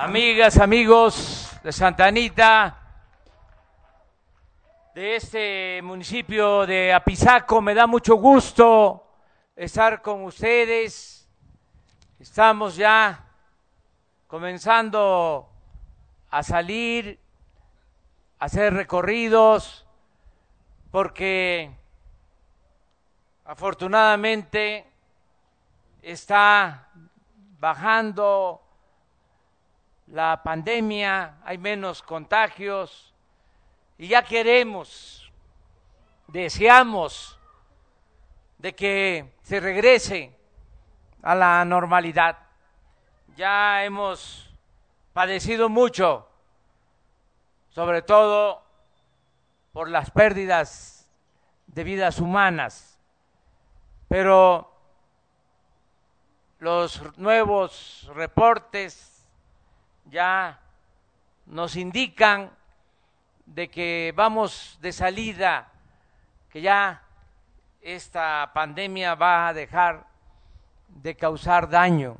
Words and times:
amigas, 0.00 0.56
amigos 0.56 1.50
de 1.62 1.72
Santa 1.72 2.06
Anita, 2.06 2.74
de 4.94 5.16
este 5.16 5.80
municipio 5.82 6.64
de 6.66 6.90
Apizaco. 6.94 7.60
Me 7.60 7.74
da 7.74 7.86
mucho 7.86 8.14
gusto 8.14 9.06
estar 9.54 10.00
con 10.00 10.24
ustedes. 10.24 11.28
Estamos 12.18 12.76
ya 12.76 13.26
comenzando 14.26 15.50
a 16.30 16.42
salir, 16.42 17.20
a 18.38 18.46
hacer 18.46 18.72
recorridos, 18.72 19.86
porque 20.90 21.76
afortunadamente 23.44 24.90
está 26.00 26.88
bajando 27.58 28.62
la 30.10 30.42
pandemia, 30.42 31.38
hay 31.44 31.58
menos 31.58 32.02
contagios 32.02 33.14
y 33.96 34.08
ya 34.08 34.22
queremos, 34.22 35.30
deseamos 36.26 37.38
de 38.58 38.74
que 38.74 39.34
se 39.42 39.60
regrese 39.60 40.36
a 41.22 41.34
la 41.34 41.64
normalidad. 41.64 42.38
Ya 43.36 43.84
hemos 43.84 44.52
padecido 45.12 45.68
mucho, 45.68 46.28
sobre 47.68 48.02
todo 48.02 48.64
por 49.72 49.88
las 49.88 50.10
pérdidas 50.10 51.08
de 51.68 51.84
vidas 51.84 52.18
humanas, 52.18 52.98
pero 54.08 54.74
los 56.58 57.16
nuevos 57.16 58.10
reportes 58.14 59.09
ya 60.06 60.60
nos 61.46 61.76
indican 61.76 62.50
de 63.46 63.68
que 63.68 64.12
vamos 64.14 64.78
de 64.80 64.92
salida, 64.92 65.68
que 66.50 66.60
ya 66.60 67.02
esta 67.80 68.50
pandemia 68.54 69.14
va 69.14 69.48
a 69.48 69.52
dejar 69.52 70.06
de 70.88 71.16
causar 71.16 71.68
daño. 71.68 72.16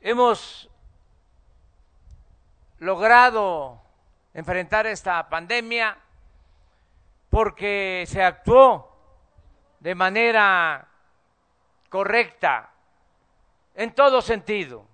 Hemos 0.00 0.68
logrado 2.78 3.80
enfrentar 4.34 4.86
esta 4.86 5.28
pandemia 5.28 5.96
porque 7.30 8.04
se 8.08 8.22
actuó 8.22 8.90
de 9.80 9.94
manera 9.94 10.88
correcta 11.88 12.70
en 13.74 13.94
todo 13.94 14.20
sentido 14.20 14.91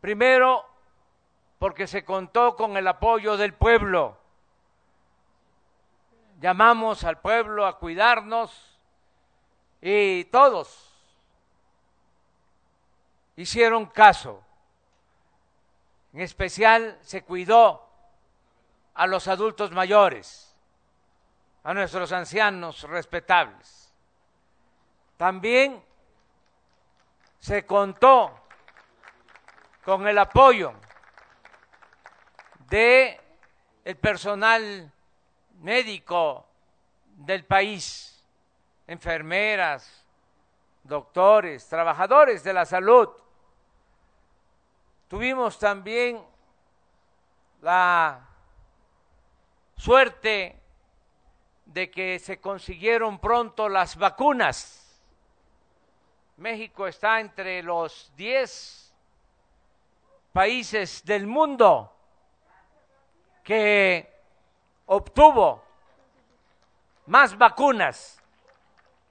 Primero, 0.00 0.64
porque 1.58 1.86
se 1.86 2.04
contó 2.04 2.56
con 2.56 2.76
el 2.76 2.86
apoyo 2.86 3.36
del 3.36 3.54
pueblo. 3.54 4.18
Llamamos 6.40 7.04
al 7.04 7.18
pueblo 7.20 7.66
a 7.66 7.78
cuidarnos 7.78 8.78
y 9.80 10.24
todos 10.24 10.92
hicieron 13.36 13.86
caso. 13.86 14.42
En 16.12 16.20
especial 16.20 16.98
se 17.02 17.22
cuidó 17.22 17.86
a 18.94 19.06
los 19.06 19.28
adultos 19.28 19.70
mayores, 19.72 20.54
a 21.62 21.74
nuestros 21.74 22.12
ancianos 22.12 22.82
respetables. 22.82 23.92
También 25.16 25.82
se 27.38 27.66
contó 27.66 28.45
con 29.86 30.08
el 30.08 30.18
apoyo 30.18 30.72
de 32.68 33.20
el 33.84 33.96
personal 33.96 34.92
médico 35.60 36.44
del 37.04 37.44
país, 37.44 38.26
enfermeras, 38.88 40.04
doctores, 40.82 41.68
trabajadores 41.68 42.42
de 42.42 42.52
la 42.52 42.66
salud. 42.66 43.08
Tuvimos 45.06 45.56
también 45.56 46.20
la 47.62 48.26
suerte 49.76 50.60
de 51.64 51.92
que 51.92 52.18
se 52.18 52.40
consiguieron 52.40 53.20
pronto 53.20 53.68
las 53.68 53.96
vacunas. 53.96 55.00
México 56.38 56.88
está 56.88 57.20
entre 57.20 57.62
los 57.62 58.12
10 58.16 58.85
países 60.36 61.02
del 61.02 61.26
mundo 61.26 61.96
que 63.42 64.06
obtuvo 64.84 65.64
más 67.06 67.38
vacunas 67.38 68.22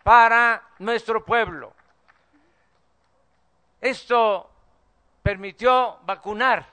para 0.03 0.62
nuestro 0.78 1.25
pueblo. 1.25 1.74
Esto 3.81 4.52
permitió 5.24 5.97
vacunar 6.03 6.63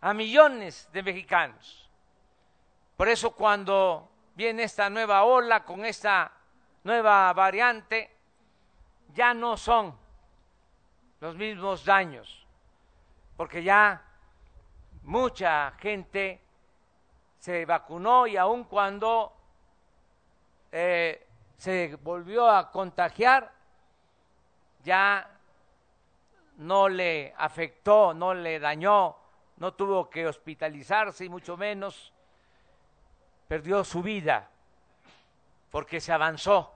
a 0.00 0.14
millones 0.14 0.88
de 0.92 1.02
mexicanos. 1.02 1.90
Por 2.96 3.08
eso 3.08 3.32
cuando 3.32 4.08
viene 4.36 4.62
esta 4.62 4.88
nueva 4.88 5.24
ola 5.24 5.64
con 5.64 5.84
esta 5.84 6.30
nueva 6.84 7.32
variante, 7.32 8.16
ya 9.12 9.34
no 9.34 9.56
son 9.56 9.92
los 11.18 11.34
mismos 11.34 11.84
daños 11.84 12.37
porque 13.38 13.62
ya 13.62 14.02
mucha 15.04 15.70
gente 15.78 16.42
se 17.38 17.64
vacunó 17.64 18.26
y 18.26 18.36
aun 18.36 18.64
cuando 18.64 19.32
eh, 20.72 21.24
se 21.56 21.94
volvió 22.02 22.50
a 22.50 22.68
contagiar, 22.72 23.52
ya 24.82 25.30
no 26.56 26.88
le 26.88 27.32
afectó, 27.38 28.12
no 28.12 28.34
le 28.34 28.58
dañó, 28.58 29.16
no 29.58 29.72
tuvo 29.72 30.10
que 30.10 30.26
hospitalizarse 30.26 31.24
y 31.24 31.28
mucho 31.28 31.56
menos 31.56 32.12
perdió 33.46 33.84
su 33.84 34.02
vida 34.02 34.50
porque 35.70 36.00
se 36.00 36.12
avanzó 36.12 36.74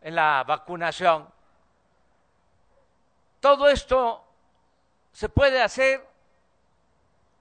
en 0.00 0.14
la 0.14 0.42
vacunación. 0.46 1.28
Todo 3.40 3.68
esto 3.68 4.23
se 5.14 5.28
puede 5.28 5.62
hacer 5.62 6.04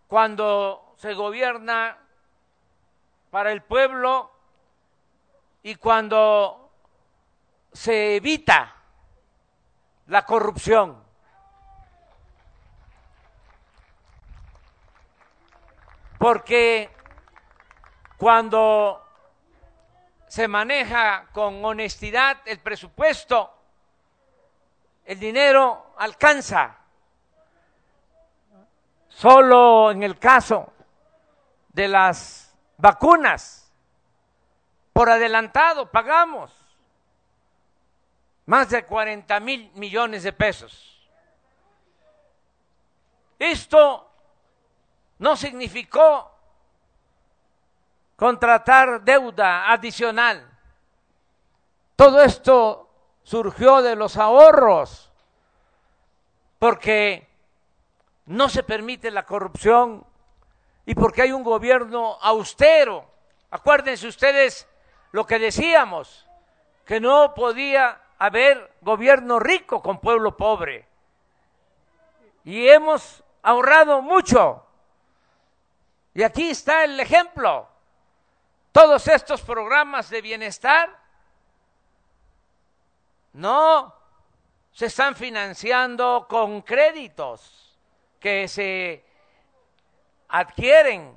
cuando 0.08 0.94
se 0.98 1.16
gobierna 1.16 1.98
para 3.32 3.52
el 3.52 3.64
pueblo 3.64 4.32
y 5.64 5.74
cuando 5.76 6.72
se 7.72 8.18
evita 8.18 8.76
la 10.06 10.24
corrupción. 10.24 11.04
Porque 16.20 16.92
cuando 18.18 19.04
se 20.28 20.48
maneja 20.48 21.26
con 21.34 21.66
honestidad 21.66 22.38
el 22.46 22.60
presupuesto, 22.60 23.52
el 25.06 25.20
dinero 25.20 25.96
alcanza 25.98 26.83
Solo 29.16 29.92
en 29.92 30.04
el 30.04 30.18
caso 30.18 30.74
de 31.70 31.88
las 31.88 32.54
vacunas, 32.78 33.72
por 34.92 35.10
adelantado 35.10 35.90
pagamos 35.90 36.52
más 38.46 38.70
de 38.70 38.86
40 38.86 39.40
mil 39.40 39.72
millones 39.76 40.24
de 40.24 40.34
pesos. 40.34 41.10
Esto 43.40 44.10
no 45.20 45.36
significó 45.36 46.32
contratar 48.16 49.02
deuda 49.02 49.72
adicional. 49.72 50.50
Todo 51.96 52.22
esto 52.22 52.90
surgió 53.24 53.82
de 53.82 53.96
los 53.96 54.18
ahorros, 54.18 55.12
porque 56.60 57.33
no 58.26 58.50
se 58.50 58.64
permite 58.64 59.12
la 59.12 59.26
corrupción 59.26 60.06
y 60.86 60.96
porque 60.96 61.24
hay 61.24 61.32
un 61.32 61.44
gobierno 61.44 62.18
austero. 62.22 63.10
Acuérdense 63.52 64.08
ustedes 64.08 64.68
lo 65.12 65.26
que 65.26 65.40
decíamos, 65.40 66.28
que 66.86 67.00
no 67.00 67.34
podía 67.34 68.02
haber 68.18 68.76
gobierno 68.82 69.40
rico 69.40 69.82
con 69.82 70.00
pueblo 70.00 70.36
pobre. 70.36 70.88
Y 72.44 72.68
hemos 72.68 73.24
ahorrado 73.42 74.02
mucho. 74.02 74.66
Y 76.14 76.24
aquí 76.24 76.50
está 76.50 76.84
el 76.84 77.00
ejemplo. 77.00 77.68
Todos 78.72 79.08
estos 79.08 79.42
programas 79.42 80.10
de 80.10 80.22
bienestar 80.22 81.00
no 83.34 83.94
se 84.72 84.88
están 84.88 85.16
financiando 85.16 86.26
con 86.28 86.62
créditos 86.62 87.63
que 88.24 88.48
se 88.48 89.04
adquieren. 90.30 91.14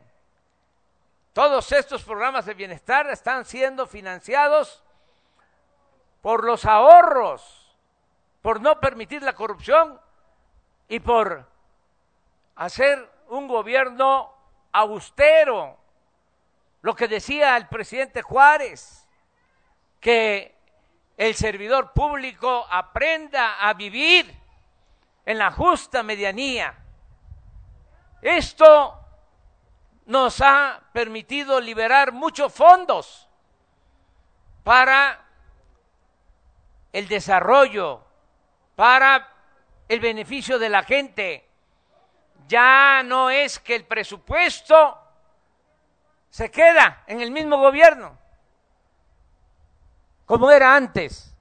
Todos 1.32 1.70
estos 1.70 2.02
programas 2.02 2.46
de 2.46 2.54
bienestar 2.54 3.08
están 3.10 3.44
siendo 3.44 3.86
financiados 3.86 4.82
por 6.20 6.42
los 6.42 6.64
ahorros, 6.64 7.76
por 8.42 8.60
no 8.60 8.80
permitir 8.80 9.22
la 9.22 9.34
corrupción 9.34 10.00
y 10.88 10.98
por 10.98 11.48
hacer 12.56 13.08
un 13.28 13.46
gobierno 13.46 14.34
austero. 14.72 15.78
Lo 16.82 16.96
que 16.96 17.06
decía 17.06 17.56
el 17.56 17.68
presidente 17.68 18.20
Juárez, 18.20 19.06
que 20.00 20.56
el 21.16 21.36
servidor 21.36 21.92
público 21.92 22.66
aprenda 22.68 23.64
a 23.64 23.74
vivir 23.74 24.36
en 25.24 25.38
la 25.38 25.52
justa 25.52 26.02
medianía. 26.02 26.82
Esto 28.26 28.98
nos 30.06 30.40
ha 30.40 30.82
permitido 30.92 31.60
liberar 31.60 32.10
muchos 32.10 32.52
fondos 32.52 33.28
para 34.64 35.24
el 36.92 37.06
desarrollo, 37.06 38.04
para 38.74 39.32
el 39.88 40.00
beneficio 40.00 40.58
de 40.58 40.68
la 40.68 40.82
gente. 40.82 41.48
Ya 42.48 43.04
no 43.04 43.30
es 43.30 43.60
que 43.60 43.76
el 43.76 43.84
presupuesto 43.84 44.98
se 46.28 46.50
queda 46.50 47.04
en 47.06 47.20
el 47.20 47.30
mismo 47.30 47.58
gobierno, 47.58 48.18
como 50.24 50.50
era 50.50 50.74
antes. 50.74 51.32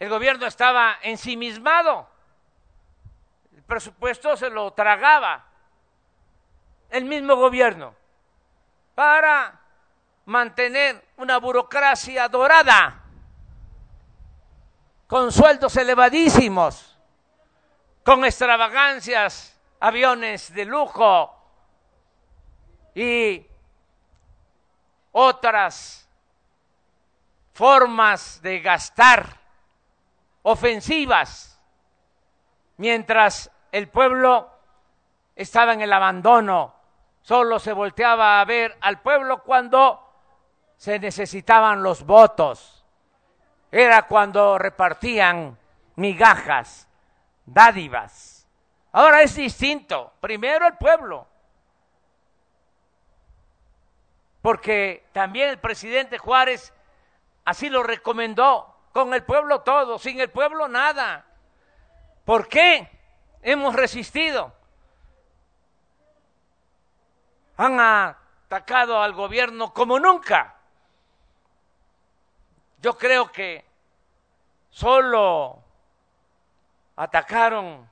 El 0.00 0.08
gobierno 0.08 0.46
estaba 0.46 0.98
ensimismado, 1.02 2.09
presupuesto 3.70 4.36
se 4.36 4.50
lo 4.50 4.72
tragaba 4.72 5.46
el 6.90 7.04
mismo 7.04 7.36
gobierno 7.36 7.94
para 8.96 9.60
mantener 10.26 11.02
una 11.16 11.38
burocracia 11.38 12.28
dorada 12.28 13.00
con 15.06 15.30
sueldos 15.30 15.76
elevadísimos, 15.76 16.98
con 18.04 18.24
extravagancias, 18.24 19.56
aviones 19.78 20.52
de 20.52 20.64
lujo 20.64 21.32
y 22.94 23.46
otras 25.12 26.08
formas 27.52 28.42
de 28.42 28.60
gastar 28.60 29.38
ofensivas, 30.42 31.60
mientras 32.76 33.50
el 33.72 33.88
pueblo 33.88 34.50
estaba 35.36 35.72
en 35.72 35.80
el 35.80 35.92
abandono, 35.92 36.74
solo 37.22 37.58
se 37.58 37.72
volteaba 37.72 38.40
a 38.40 38.44
ver 38.44 38.76
al 38.80 39.00
pueblo 39.00 39.42
cuando 39.42 40.06
se 40.76 40.98
necesitaban 40.98 41.82
los 41.82 42.04
votos 42.04 42.80
era 43.70 44.02
cuando 44.06 44.58
repartían 44.58 45.56
migajas, 45.96 46.88
dádivas. 47.46 48.48
Ahora 48.92 49.22
es 49.22 49.36
distinto. 49.36 50.12
Primero 50.20 50.66
el 50.66 50.76
pueblo. 50.76 51.26
Porque 54.42 55.08
también 55.12 55.50
el 55.50 55.58
presidente 55.58 56.18
Juárez 56.18 56.72
así 57.44 57.68
lo 57.70 57.82
recomendó. 57.82 58.66
Con 58.92 59.14
el 59.14 59.22
pueblo 59.22 59.60
todo, 59.60 60.00
sin 60.00 60.18
el 60.18 60.30
pueblo 60.30 60.66
nada. 60.66 61.24
¿Por 62.24 62.48
qué 62.48 62.88
hemos 63.42 63.74
resistido? 63.74 64.52
Han 67.56 67.78
atacado 67.78 69.02
al 69.02 69.12
gobierno 69.12 69.72
como 69.72 69.98
nunca. 69.98 70.56
Yo 72.80 72.96
creo 72.96 73.30
que 73.30 73.64
solo 74.70 75.62
atacaron, 76.96 77.88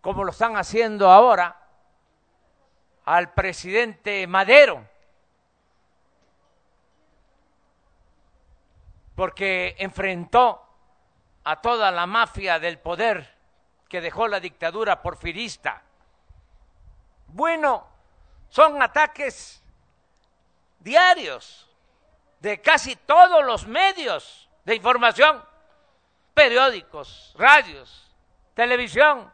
como 0.00 0.24
lo 0.24 0.30
están 0.30 0.56
haciendo 0.56 1.10
ahora, 1.10 1.56
al 3.04 3.32
presidente 3.32 4.26
Madero, 4.26 4.86
porque 9.16 9.74
enfrentó 9.78 10.62
a 11.44 11.60
toda 11.60 11.90
la 11.90 12.06
mafia 12.06 12.58
del 12.58 12.78
poder 12.78 13.35
que 13.88 14.00
dejó 14.00 14.28
la 14.28 14.40
dictadura 14.40 15.02
porfirista. 15.02 15.82
Bueno, 17.28 17.86
son 18.48 18.82
ataques 18.82 19.62
diarios 20.80 21.68
de 22.40 22.60
casi 22.60 22.96
todos 22.96 23.44
los 23.44 23.66
medios 23.66 24.48
de 24.64 24.74
información, 24.74 25.44
periódicos, 26.34 27.34
radios, 27.38 28.14
televisión, 28.54 29.32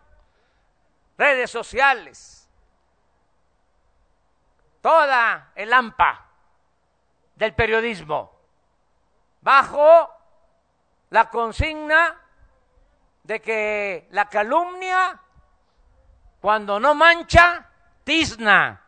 redes 1.19 1.51
sociales, 1.51 2.49
toda 4.81 5.53
el 5.55 5.73
AMPA 5.73 6.27
del 7.37 7.55
periodismo, 7.55 8.33
bajo 9.41 10.11
la 11.11 11.29
consigna 11.29 12.22
de 13.23 13.41
que 13.41 14.09
la 14.11 14.29
calumnia, 14.29 15.21
cuando 16.41 16.81
no 16.81 16.95
mancha, 16.95 17.69
tizna 18.05 18.83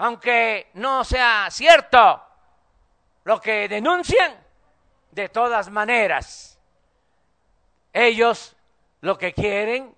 aunque 0.00 0.70
no 0.74 1.04
sea 1.04 1.48
cierto 1.50 2.22
lo 3.24 3.38
que 3.38 3.68
denuncian, 3.68 4.34
de 5.10 5.28
todas 5.28 5.68
maneras, 5.68 6.58
ellos 7.92 8.56
lo 9.02 9.18
que 9.18 9.34
quieren 9.34 9.94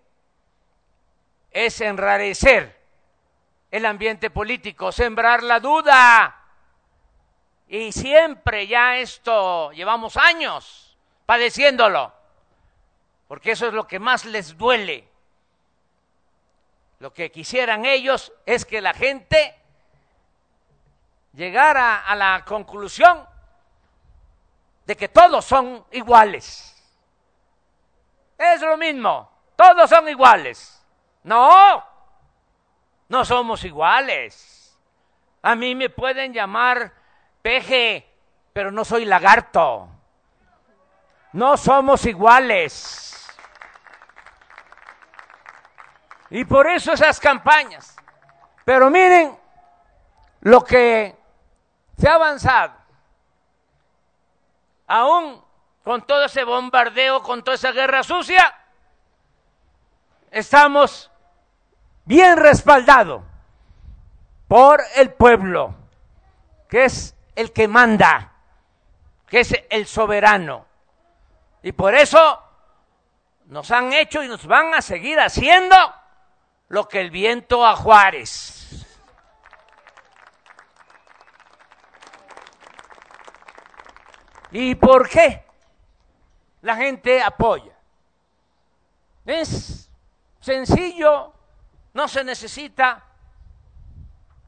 es 1.52 1.80
enrarecer 1.80 2.80
el 3.70 3.86
ambiente 3.86 4.30
político, 4.30 4.90
sembrar 4.90 5.44
la 5.44 5.60
duda. 5.60 6.46
Y 7.68 7.92
siempre 7.92 8.66
ya 8.66 8.96
esto 8.96 9.70
llevamos 9.70 10.16
años 10.16 10.91
padeciéndolo, 11.26 12.12
porque 13.28 13.52
eso 13.52 13.68
es 13.68 13.74
lo 13.74 13.86
que 13.86 13.98
más 13.98 14.24
les 14.24 14.56
duele. 14.56 15.08
Lo 16.98 17.12
que 17.12 17.32
quisieran 17.32 17.84
ellos 17.84 18.32
es 18.46 18.64
que 18.64 18.80
la 18.80 18.94
gente 18.94 19.58
llegar 21.32 21.76
a, 21.76 22.14
la 22.14 22.44
conclusión 22.44 23.26
de 24.86 24.96
que 24.96 25.08
todos 25.08 25.44
son 25.44 25.84
iguales. 25.92 26.68
Es 28.38 28.60
lo 28.60 28.76
mismo, 28.76 29.30
todos 29.56 29.88
son 29.88 30.08
iguales. 30.08 30.84
No, 31.24 31.84
no 33.08 33.24
somos 33.24 33.64
iguales. 33.64 34.78
A 35.42 35.54
mí 35.54 35.74
me 35.74 35.90
pueden 35.90 36.32
llamar 36.32 36.92
peje, 37.40 38.06
pero 38.52 38.70
no 38.70 38.84
soy 38.84 39.04
lagarto. 39.04 39.88
No 41.32 41.56
somos 41.56 42.04
iguales. 42.06 43.26
Y 46.30 46.44
por 46.44 46.66
eso 46.66 46.92
esas 46.92 47.20
campañas. 47.20 47.96
Pero 48.64 48.90
miren 48.90 49.38
lo 50.40 50.62
que 50.64 51.16
se 51.98 52.08
ha 52.08 52.14
avanzado. 52.14 52.74
Aún 54.86 55.42
con 55.82 56.02
todo 56.06 56.24
ese 56.24 56.44
bombardeo, 56.44 57.22
con 57.22 57.42
toda 57.42 57.54
esa 57.54 57.72
guerra 57.72 58.02
sucia, 58.02 58.54
estamos 60.30 61.10
bien 62.04 62.36
respaldados 62.36 63.22
por 64.48 64.82
el 64.96 65.12
pueblo, 65.12 65.74
que 66.68 66.84
es 66.84 67.16
el 67.34 67.52
que 67.52 67.68
manda, 67.68 68.32
que 69.26 69.40
es 69.40 69.54
el 69.70 69.86
soberano. 69.86 70.66
Y 71.62 71.72
por 71.72 71.94
eso 71.94 72.42
nos 73.46 73.70
han 73.70 73.92
hecho 73.92 74.22
y 74.22 74.28
nos 74.28 74.46
van 74.46 74.74
a 74.74 74.82
seguir 74.82 75.20
haciendo 75.20 75.76
lo 76.68 76.88
que 76.88 77.00
el 77.00 77.10
viento 77.10 77.66
a 77.66 77.76
Juárez. 77.76 78.86
¿Y 84.50 84.74
por 84.74 85.08
qué 85.08 85.44
la 86.62 86.76
gente 86.76 87.22
apoya? 87.22 87.72
Es 89.24 89.90
sencillo, 90.40 91.32
no 91.94 92.08
se 92.08 92.24
necesita 92.24 93.04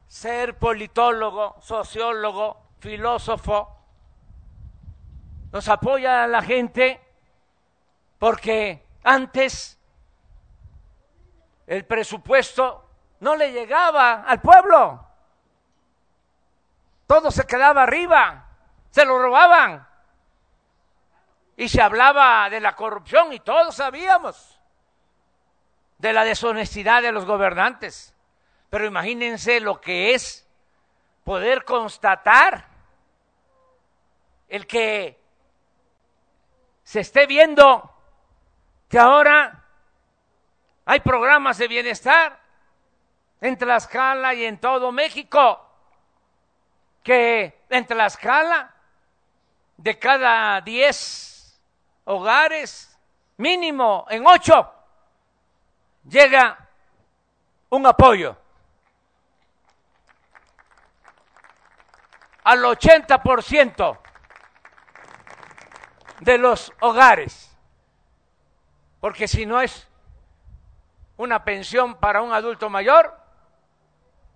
ser 0.07 0.57
politólogo, 0.57 1.55
sociólogo, 1.61 2.61
filósofo. 2.79 3.71
nos 5.51 5.67
apoya 5.69 6.27
la 6.27 6.41
gente 6.41 7.04
porque 8.25 8.83
antes 9.03 9.77
el 11.67 11.85
presupuesto 11.85 12.89
no 13.19 13.35
le 13.35 13.51
llegaba 13.51 14.23
al 14.23 14.41
pueblo. 14.41 15.07
Todo 17.05 17.29
se 17.29 17.45
quedaba 17.45 17.83
arriba, 17.83 18.47
se 18.89 19.05
lo 19.05 19.19
robaban. 19.19 19.87
Y 21.55 21.69
se 21.69 21.79
hablaba 21.83 22.49
de 22.49 22.61
la 22.61 22.75
corrupción 22.75 23.31
y 23.31 23.41
todos 23.41 23.75
sabíamos 23.75 24.59
de 25.99 26.11
la 26.11 26.23
deshonestidad 26.23 27.03
de 27.03 27.11
los 27.11 27.25
gobernantes. 27.25 28.15
Pero 28.71 28.87
imagínense 28.87 29.59
lo 29.59 29.79
que 29.79 30.15
es 30.15 30.47
poder 31.23 31.63
constatar 31.63 32.65
el 34.49 34.65
que 34.65 35.21
se 36.83 37.01
esté 37.01 37.27
viendo 37.27 37.91
que 38.95 38.99
ahora 38.99 39.61
hay 40.85 41.01
programas 41.01 41.57
de 41.57 41.67
bienestar 41.67 42.39
en 43.41 43.57
Tlaxcala 43.57 44.33
y 44.33 44.45
en 44.45 44.57
todo 44.57 44.89
México, 44.93 45.69
que 47.03 47.65
en 47.69 47.85
Tlaxcala 47.85 48.73
de 49.75 49.99
cada 49.99 50.61
10 50.61 51.61
hogares, 52.05 52.97
mínimo 53.35 54.05
en 54.09 54.25
8, 54.25 54.73
llega 56.07 56.57
un 57.71 57.85
apoyo. 57.85 58.37
Al 62.45 62.63
80% 62.63 63.99
de 66.21 66.37
los 66.37 66.71
hogares. 66.79 67.54
Porque 69.05 69.27
si 69.27 69.45
no 69.45 69.61
es 69.61 69.87
una 71.17 71.43
pensión 71.43 71.93
para 71.93 72.23
un 72.23 72.33
adulto 72.33 72.71
mayor, 72.71 73.15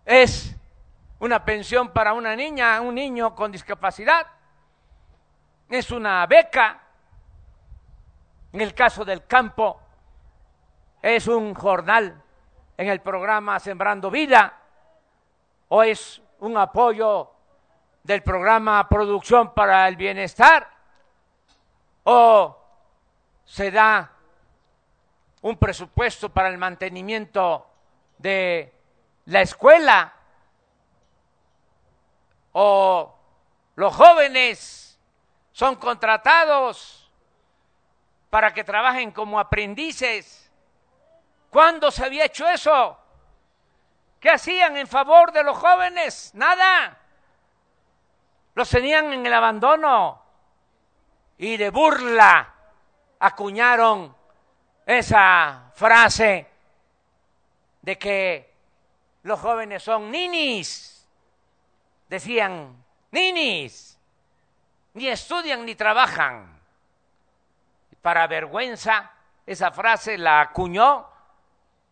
es 0.06 0.56
una 1.18 1.44
pensión 1.44 1.90
para 1.90 2.14
una 2.14 2.36
niña, 2.36 2.80
un 2.80 2.94
niño 2.94 3.34
con 3.34 3.52
discapacidad, 3.52 4.28
es 5.70 5.90
una 5.90 6.24
beca, 6.28 6.84
en 8.54 8.62
el 8.62 8.76
caso 8.76 9.04
del 9.04 9.26
campo, 9.26 9.82
es 11.02 11.28
un 11.28 11.56
jornal 11.56 12.22
en 12.78 12.90
el 12.90 13.02
programa 13.02 13.60
Sembrando 13.60 14.12
Vida, 14.12 14.56
o 15.70 15.82
es 15.82 16.22
un 16.42 16.56
apoyo 16.58 17.32
del 18.04 18.22
programa 18.22 18.88
Producción 18.88 19.52
para 19.52 19.88
el 19.88 19.96
Bienestar, 19.96 20.70
o 22.04 22.56
se 23.46 23.72
da 23.72 24.14
un 25.42 25.58
presupuesto 25.58 26.30
para 26.30 26.50
el 26.50 26.58
mantenimiento 26.58 27.68
de 28.18 28.74
la 29.26 29.42
escuela 29.42 30.14
o 32.52 33.16
los 33.76 33.96
jóvenes 33.96 35.00
son 35.52 35.76
contratados 35.76 37.12
para 38.30 38.54
que 38.54 38.64
trabajen 38.64 39.12
como 39.12 39.40
aprendices. 39.40 40.52
¿Cuándo 41.50 41.90
se 41.90 42.06
había 42.06 42.26
hecho 42.26 42.48
eso? 42.48 42.98
¿Qué 44.20 44.30
hacían 44.30 44.78
en 44.78 44.88
favor 44.88 45.32
de 45.32 45.44
los 45.44 45.58
jóvenes? 45.58 46.32
Nada. 46.34 46.98
Los 48.54 48.70
tenían 48.70 49.14
en 49.14 49.26
el 49.26 49.34
abandono 49.34 50.22
y 51.38 51.56
de 51.56 51.70
burla 51.70 52.54
acuñaron 53.20 54.16
esa 54.98 55.72
frase 55.76 56.48
de 57.84 57.98
que 58.00 58.54
los 59.22 59.40
jóvenes 59.40 59.84
son 59.84 60.10
ninis. 60.10 61.08
Decían, 62.08 62.84
ninis, 63.12 64.00
ni 64.96 65.08
estudian 65.08 65.64
ni 65.64 65.76
trabajan. 65.76 66.60
Para 68.02 68.26
vergüenza, 68.26 69.12
esa 69.46 69.70
frase 69.70 70.18
la 70.18 70.42
acuñó 70.42 71.08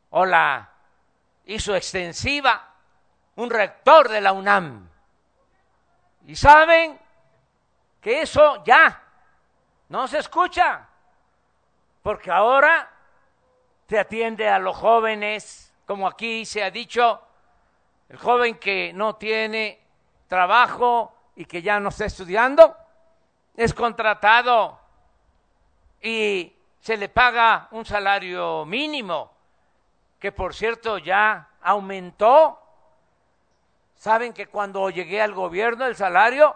o 0.10 0.26
la 0.26 0.68
hizo 1.46 1.76
extensiva 1.76 2.74
un 3.36 3.52
rector 3.52 4.10
de 4.10 4.22
la 4.22 4.32
UNAM. 4.32 4.90
Y 6.26 6.36
saben 6.36 7.00
que 8.02 8.24
eso 8.24 8.64
ya 8.64 9.04
no 9.90 10.08
se 10.08 10.18
escucha, 10.18 10.87
porque 12.08 12.32
ahora 12.32 12.90
se 13.90 14.00
atiende 14.00 14.48
a 14.48 14.60
los 14.60 14.78
jóvenes, 14.78 15.74
como 15.86 16.08
aquí 16.08 16.46
se 16.46 16.64
ha 16.64 16.72
dicho, 16.72 17.22
el 18.08 18.16
joven 18.16 18.58
que 18.60 18.94
no 18.94 19.18
tiene 19.18 19.82
trabajo 20.30 21.14
y 21.36 21.44
que 21.44 21.62
ya 21.62 21.82
no 21.82 21.90
está 21.90 22.06
estudiando, 22.06 22.78
es 23.58 23.74
contratado 23.74 24.80
y 26.02 26.56
se 26.80 26.96
le 26.96 27.10
paga 27.10 27.68
un 27.72 27.84
salario 27.84 28.64
mínimo, 28.64 29.30
que 30.18 30.32
por 30.32 30.56
cierto 30.56 31.00
ya 31.00 31.50
aumentó. 31.62 32.58
Saben 33.98 34.32
que 34.32 34.48
cuando 34.48 34.90
llegué 34.90 35.22
al 35.22 35.34
gobierno 35.34 35.86
el 35.86 35.98
salario 35.98 36.56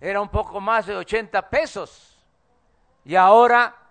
era 0.00 0.22
un 0.22 0.30
poco 0.30 0.58
más 0.58 0.86
de 0.86 0.96
80 0.96 1.50
pesos 1.50 2.18
y 3.04 3.14
ahora 3.14 3.83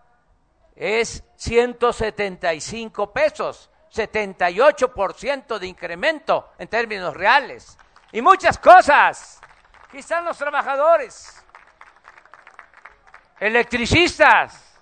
es 0.76 1.24
175 1.36 3.14
pesos, 3.14 3.70
78% 3.92 5.60
de 5.60 5.68
incremento 5.68 6.52
en 6.58 6.68
términos 6.68 7.16
reales. 7.16 7.78
Y 8.12 8.22
muchas 8.22 8.58
cosas. 8.58 9.40
Aquí 9.88 10.00
los 10.24 10.38
trabajadores, 10.38 11.46
electricistas. 13.40 14.80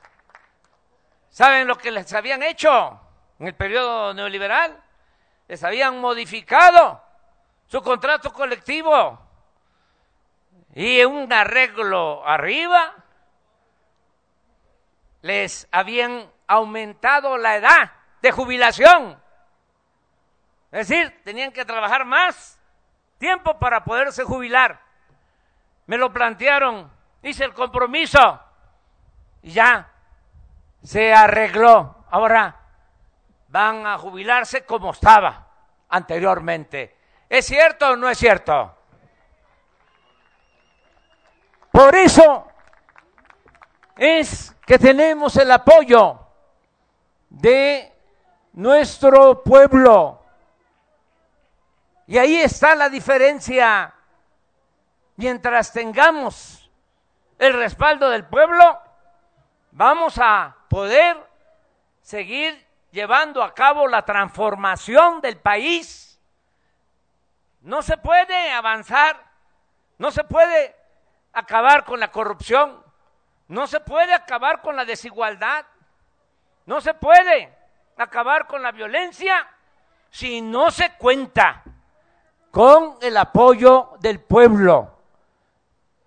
¿Saben 1.29 1.67
lo 1.67 1.77
que 1.77 1.91
les 1.91 2.13
habían 2.13 2.43
hecho 2.43 2.99
en 3.39 3.47
el 3.47 3.55
periodo 3.55 4.13
neoliberal? 4.13 4.81
Les 5.47 5.63
habían 5.63 5.99
modificado 5.99 7.01
su 7.67 7.81
contrato 7.81 8.31
colectivo 8.31 9.19
y 10.73 11.03
un 11.03 11.31
arreglo 11.31 12.25
arriba 12.25 12.93
les 15.21 15.67
habían 15.71 16.29
aumentado 16.47 17.37
la 17.37 17.55
edad 17.55 17.91
de 18.21 18.31
jubilación. 18.31 19.21
Es 20.71 20.87
decir, 20.87 21.21
tenían 21.23 21.51
que 21.51 21.65
trabajar 21.65 22.05
más 22.05 22.59
tiempo 23.17 23.59
para 23.59 23.83
poderse 23.83 24.23
jubilar. 24.23 24.81
Me 25.85 25.97
lo 25.97 26.11
plantearon, 26.11 26.91
hice 27.21 27.43
el 27.43 27.53
compromiso 27.53 28.39
y 29.43 29.51
ya 29.51 29.89
se 30.83 31.13
arregló. 31.13 32.05
Ahora 32.09 32.55
van 33.47 33.85
a 33.85 33.97
jubilarse 33.97 34.65
como 34.65 34.91
estaba 34.91 35.47
anteriormente. 35.89 36.97
¿Es 37.29 37.45
cierto 37.45 37.91
o 37.91 37.95
no 37.95 38.09
es 38.09 38.17
cierto? 38.17 38.77
Por 41.71 41.95
eso 41.95 42.50
es 44.01 44.55
que 44.65 44.79
tenemos 44.79 45.37
el 45.37 45.51
apoyo 45.51 46.19
de 47.29 47.93
nuestro 48.53 49.43
pueblo. 49.43 50.23
Y 52.07 52.17
ahí 52.17 52.37
está 52.37 52.73
la 52.73 52.89
diferencia. 52.89 53.93
Mientras 55.17 55.71
tengamos 55.71 56.67
el 57.37 57.53
respaldo 57.53 58.09
del 58.09 58.25
pueblo, 58.25 58.81
vamos 59.69 60.17
a 60.17 60.55
poder 60.67 61.15
seguir 62.01 62.67
llevando 62.89 63.43
a 63.43 63.53
cabo 63.53 63.87
la 63.87 64.03
transformación 64.03 65.21
del 65.21 65.37
país. 65.37 66.19
No 67.61 67.83
se 67.83 67.97
puede 67.97 68.49
avanzar, 68.51 69.23
no 69.99 70.09
se 70.09 70.23
puede 70.23 70.75
acabar 71.33 71.85
con 71.85 71.99
la 71.99 72.09
corrupción, 72.09 72.83
no 73.51 73.67
se 73.67 73.81
puede 73.81 74.13
acabar 74.13 74.61
con 74.61 74.77
la 74.77 74.85
desigualdad, 74.85 75.65
no 76.65 76.79
se 76.79 76.93
puede 76.93 77.53
acabar 77.97 78.47
con 78.47 78.63
la 78.63 78.71
violencia 78.71 79.45
si 80.09 80.39
no 80.39 80.71
se 80.71 80.93
cuenta 80.93 81.61
con 82.49 82.97
el 83.01 83.17
apoyo 83.17 83.97
del 83.99 84.21
pueblo. 84.21 84.97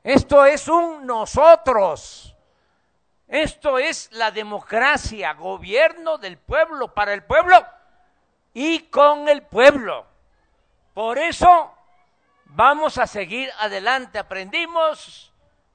Esto 0.03 0.47
es 0.47 0.69
un 0.69 1.05
nosotros. 1.05 2.35
Esto 3.29 3.79
es 3.79 4.11
la 4.13 4.31
democracia, 4.31 5.35
gobierno 5.35 6.17
del 6.17 6.39
pueblo, 6.39 6.95
para 6.95 7.13
el 7.13 7.25
pueblo 7.25 7.63
y 8.55 8.85
con 8.85 9.29
el 9.29 9.43
pueblo. 9.43 10.07
Por 10.95 11.19
eso 11.19 11.75
vamos 12.47 12.97
a 12.97 13.07
seguir 13.07 13.51
adelante. 13.59 14.19
Aprendimos 14.19 15.34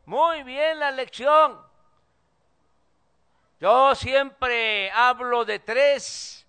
muy 0.09 0.41
bien 0.41 0.79
la 0.79 0.89
lección. 0.89 1.55
Yo 3.59 3.93
siempre 3.93 4.89
hablo 4.89 5.45
de 5.45 5.59
tres 5.59 6.47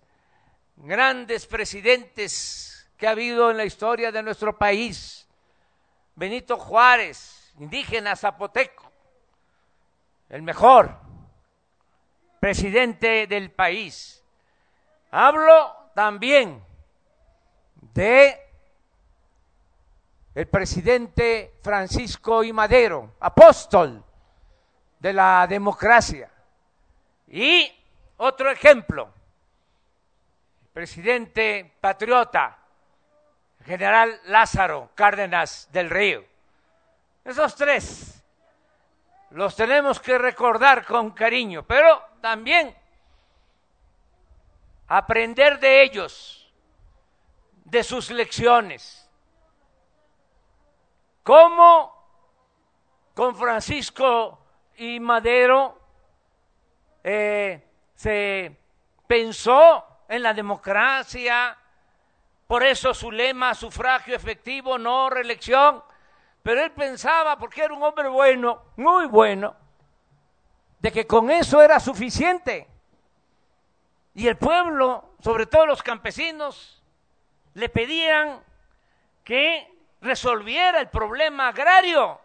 grandes 0.77 1.45
presidentes 1.45 2.89
que 2.97 3.05
ha 3.05 3.11
habido 3.11 3.51
en 3.51 3.57
la 3.57 3.65
historia 3.65 4.11
de 4.11 4.23
nuestro 4.23 4.57
país. 4.57 5.29
Benito 6.15 6.57
Juárez, 6.57 7.53
indígena 7.59 8.15
zapoteco, 8.15 8.91
el 10.29 10.41
mejor 10.41 10.97
presidente 12.39 13.27
del 13.27 13.51
país. 13.51 14.23
Hablo 15.11 15.91
también 15.93 16.65
de 17.93 18.50
el 20.33 20.47
presidente 20.47 21.55
Francisco 21.61 22.43
I. 22.43 22.53
Madero, 22.53 23.15
apóstol 23.19 24.03
de 24.99 25.13
la 25.13 25.45
democracia. 25.47 26.29
Y 27.27 27.71
otro 28.17 28.49
ejemplo, 28.49 29.13
presidente 30.73 31.73
patriota, 31.81 32.57
general 33.65 34.19
Lázaro 34.25 34.91
Cárdenas 34.95 35.69
del 35.71 35.89
Río. 35.89 36.23
Esos 37.23 37.55
tres 37.55 38.23
los 39.31 39.55
tenemos 39.55 39.99
que 39.99 40.17
recordar 40.17 40.85
con 40.85 41.11
cariño, 41.11 41.63
pero 41.63 42.03
también 42.21 42.75
aprender 44.87 45.59
de 45.59 45.83
ellos, 45.83 46.51
de 47.63 47.83
sus 47.83 48.09
lecciones. 48.09 49.00
¿Cómo 51.23 52.03
con 53.13 53.35
Francisco 53.35 54.39
y 54.77 54.99
Madero 54.99 55.79
eh, 57.03 57.63
se 57.93 58.57
pensó 59.05 59.85
en 60.07 60.23
la 60.23 60.33
democracia? 60.33 61.55
Por 62.47 62.63
eso 62.63 62.93
su 62.93 63.11
lema, 63.11 63.53
sufragio 63.53 64.15
efectivo, 64.15 64.79
no 64.79 65.09
reelección. 65.09 65.83
Pero 66.41 66.63
él 66.63 66.71
pensaba, 66.71 67.37
porque 67.37 67.63
era 67.63 67.73
un 67.73 67.83
hombre 67.83 68.09
bueno, 68.09 68.63
muy 68.75 69.05
bueno, 69.05 69.55
de 70.79 70.91
que 70.91 71.05
con 71.05 71.29
eso 71.29 71.61
era 71.61 71.79
suficiente. 71.79 72.67
Y 74.15 74.27
el 74.27 74.37
pueblo, 74.37 75.13
sobre 75.19 75.45
todo 75.45 75.67
los 75.67 75.83
campesinos, 75.83 76.83
le 77.53 77.69
pedían 77.69 78.43
que 79.23 79.71
resolviera 80.01 80.79
el 80.79 80.89
problema 80.89 81.49
agrario, 81.49 82.19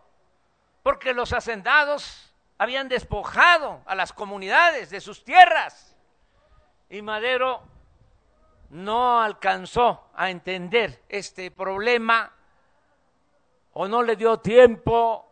porque 0.83 1.13
los 1.13 1.33
hacendados 1.33 2.33
habían 2.59 2.89
despojado 2.89 3.83
a 3.87 3.95
las 3.95 4.13
comunidades 4.13 4.91
de 4.91 5.01
sus 5.01 5.23
tierras. 5.25 5.95
Y 6.89 7.03
Madero 7.03 7.63
no 8.71 9.21
alcanzó 9.21 10.09
a 10.15 10.31
entender 10.31 11.03
este 11.09 11.51
problema 11.51 12.33
o 13.73 13.87
no 13.87 14.03
le 14.03 14.17
dio 14.17 14.39
tiempo 14.39 15.31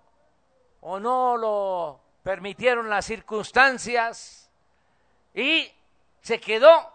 o 0.80 1.00
no 1.00 1.36
lo 1.36 2.00
permitieron 2.22 2.90
las 2.90 3.06
circunstancias 3.06 4.50
y 5.32 5.70
se 6.20 6.40
quedó 6.40 6.92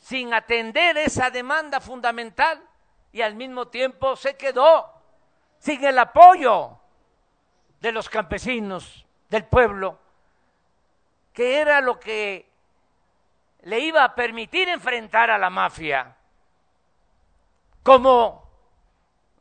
sin 0.00 0.32
atender 0.32 0.96
esa 0.96 1.30
demanda 1.30 1.80
fundamental 1.80 2.67
y 3.12 3.22
al 3.22 3.34
mismo 3.34 3.68
tiempo 3.68 4.16
se 4.16 4.36
quedó 4.36 4.92
sin 5.58 5.84
el 5.84 5.98
apoyo 5.98 6.78
de 7.80 7.92
los 7.92 8.08
campesinos, 8.08 9.06
del 9.28 9.44
pueblo, 9.44 9.98
que 11.32 11.60
era 11.60 11.80
lo 11.80 11.98
que 11.98 12.48
le 13.62 13.80
iba 13.80 14.04
a 14.04 14.14
permitir 14.14 14.68
enfrentar 14.68 15.30
a 15.30 15.38
la 15.38 15.50
mafia. 15.50 16.16
Como 17.82 18.48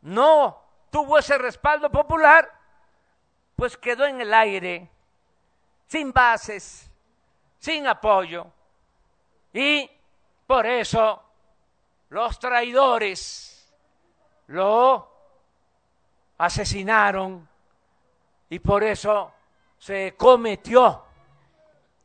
no 0.01 0.61
tuvo 0.89 1.17
ese 1.17 1.37
respaldo 1.37 1.89
popular, 1.89 2.51
pues 3.55 3.77
quedó 3.77 4.05
en 4.05 4.21
el 4.21 4.33
aire, 4.33 4.89
sin 5.87 6.11
bases, 6.11 6.89
sin 7.59 7.87
apoyo. 7.87 8.47
Y 9.53 9.89
por 10.45 10.65
eso 10.65 11.23
los 12.09 12.39
traidores 12.39 13.46
lo 14.47 15.11
asesinaron 16.37 17.47
y 18.49 18.59
por 18.59 18.83
eso 18.83 19.31
se 19.77 20.15
cometió 20.17 21.03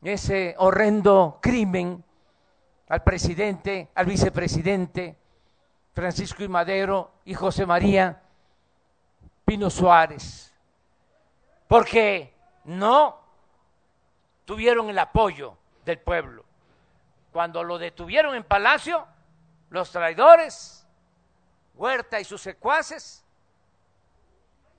ese 0.03 0.55
horrendo 0.59 1.39
crimen 1.41 2.03
al 2.89 3.03
presidente, 3.03 3.89
al 3.95 4.07
vicepresidente 4.07 5.17
Francisco 5.95 6.43
y 6.43 6.49
Madero 6.49 7.13
y 7.25 7.35
José 7.35 7.67
María 7.67 8.21
Pino 9.45 9.71
Suárez, 9.71 10.53
porque 11.69 12.35
no 12.65 13.19
tuvieron 14.45 14.89
el 14.91 14.99
apoyo 14.99 15.57
del 15.85 15.99
pueblo. 15.99 16.45
Cuando 17.33 17.63
lo 17.65 17.79
detuvieron 17.79 18.35
en 18.35 18.45
Palacio, 18.45 19.07
los 19.71 19.91
traidores, 19.91 20.82
Huerta 21.75 22.21
y 22.21 22.25
sus 22.25 22.41
secuaces, 22.41 23.25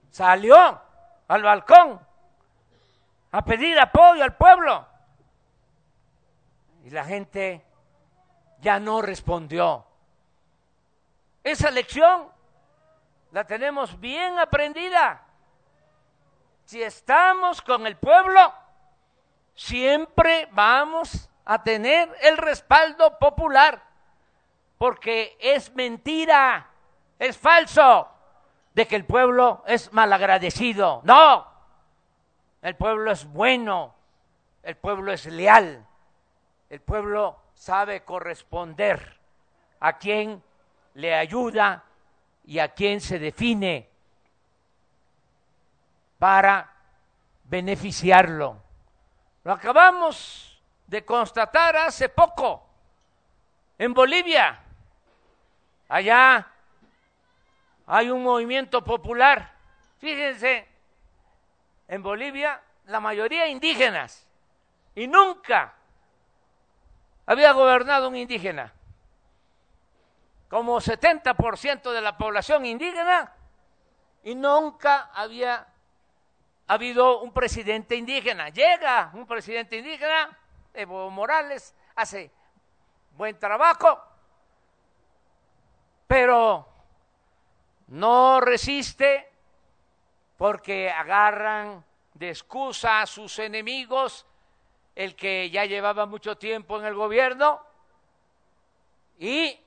salió 0.10 0.82
al 1.28 1.42
balcón 1.42 2.00
a 3.32 3.44
pedir 3.44 3.80
apoyo 3.80 4.24
al 4.24 4.36
pueblo. 4.36 4.88
Y 6.84 6.92
la 6.92 7.04
gente 7.04 7.66
ya 8.62 8.80
no 8.80 9.02
respondió. 9.02 9.86
Esa 11.44 11.72
lección 11.72 12.30
la 13.32 13.44
tenemos 13.44 14.00
bien 14.00 14.38
aprendida. 14.38 15.26
Si 16.66 16.82
estamos 16.82 17.62
con 17.62 17.86
el 17.88 17.98
pueblo, 17.98 18.54
siempre 19.56 20.48
vamos 20.52 21.30
a 21.44 21.62
tener 21.62 22.16
el 22.22 22.38
respaldo 22.38 23.18
popular, 23.20 23.84
porque 24.78 25.36
es 25.40 25.74
mentira, 25.74 26.70
es 27.24 27.38
falso 27.38 28.10
de 28.74 28.86
que 28.86 28.98
el 28.98 29.06
pueblo 29.06 29.64
es 29.66 29.94
malagradecido. 29.94 31.02
No, 31.06 31.48
el 32.62 32.76
pueblo 32.76 33.12
es 33.12 33.26
bueno, 33.26 33.96
el 34.62 34.76
pueblo 34.76 35.14
es 35.14 35.26
leal, 35.28 35.86
el 36.70 36.82
pueblo 36.82 37.40
sabe 37.54 38.04
corresponder 38.04 39.20
a 39.80 39.98
quien 39.98 40.44
le 40.96 41.16
ayuda 41.16 41.84
y 42.46 42.60
a 42.60 42.74
quien 42.74 43.00
se 43.00 43.20
define 43.20 43.90
para 46.20 46.74
beneficiarlo. 47.46 48.58
Lo 49.46 49.54
acabamos 49.54 50.62
de 50.88 51.06
constatar 51.06 51.78
hace 51.78 52.10
poco 52.10 52.68
en 53.78 53.94
Bolivia. 53.94 54.60
Allá 55.88 56.53
hay 57.96 58.10
un 58.10 58.24
movimiento 58.24 58.84
popular. 58.84 59.54
Fíjense, 60.00 60.68
en 61.88 62.02
Bolivia 62.02 62.60
la 62.88 63.00
mayoría 63.00 63.48
indígenas 63.48 64.28
y 64.96 65.06
nunca 65.06 65.76
había 67.28 67.52
gobernado 67.52 68.10
un 68.10 68.16
indígena. 68.16 68.74
Como 70.50 70.82
70% 70.82 71.92
de 71.92 72.02
la 72.02 72.18
población 72.18 72.66
indígena 72.66 73.32
y 74.24 74.34
nunca 74.34 75.12
había 75.14 75.68
habido 76.66 77.22
un 77.22 77.32
presidente 77.32 77.96
indígena. 77.96 78.50
Llega 78.50 79.12
un 79.14 79.28
presidente 79.28 79.78
indígena, 79.78 80.36
Evo 80.74 81.12
Morales, 81.12 81.76
hace 81.96 82.32
buen 83.16 83.38
trabajo, 83.38 84.02
pero 86.08 86.73
no 87.94 88.42
resiste 88.42 89.30
porque 90.38 90.90
agarran 90.90 91.86
de 92.16 92.30
excusa 92.30 93.02
a 93.02 93.06
sus 93.06 93.38
enemigos, 93.38 94.26
el 94.96 95.16
que 95.16 95.52
ya 95.52 95.66
llevaba 95.66 96.08
mucho 96.08 96.36
tiempo 96.36 96.80
en 96.80 96.86
el 96.86 96.96
gobierno, 96.96 97.62
y 99.20 99.60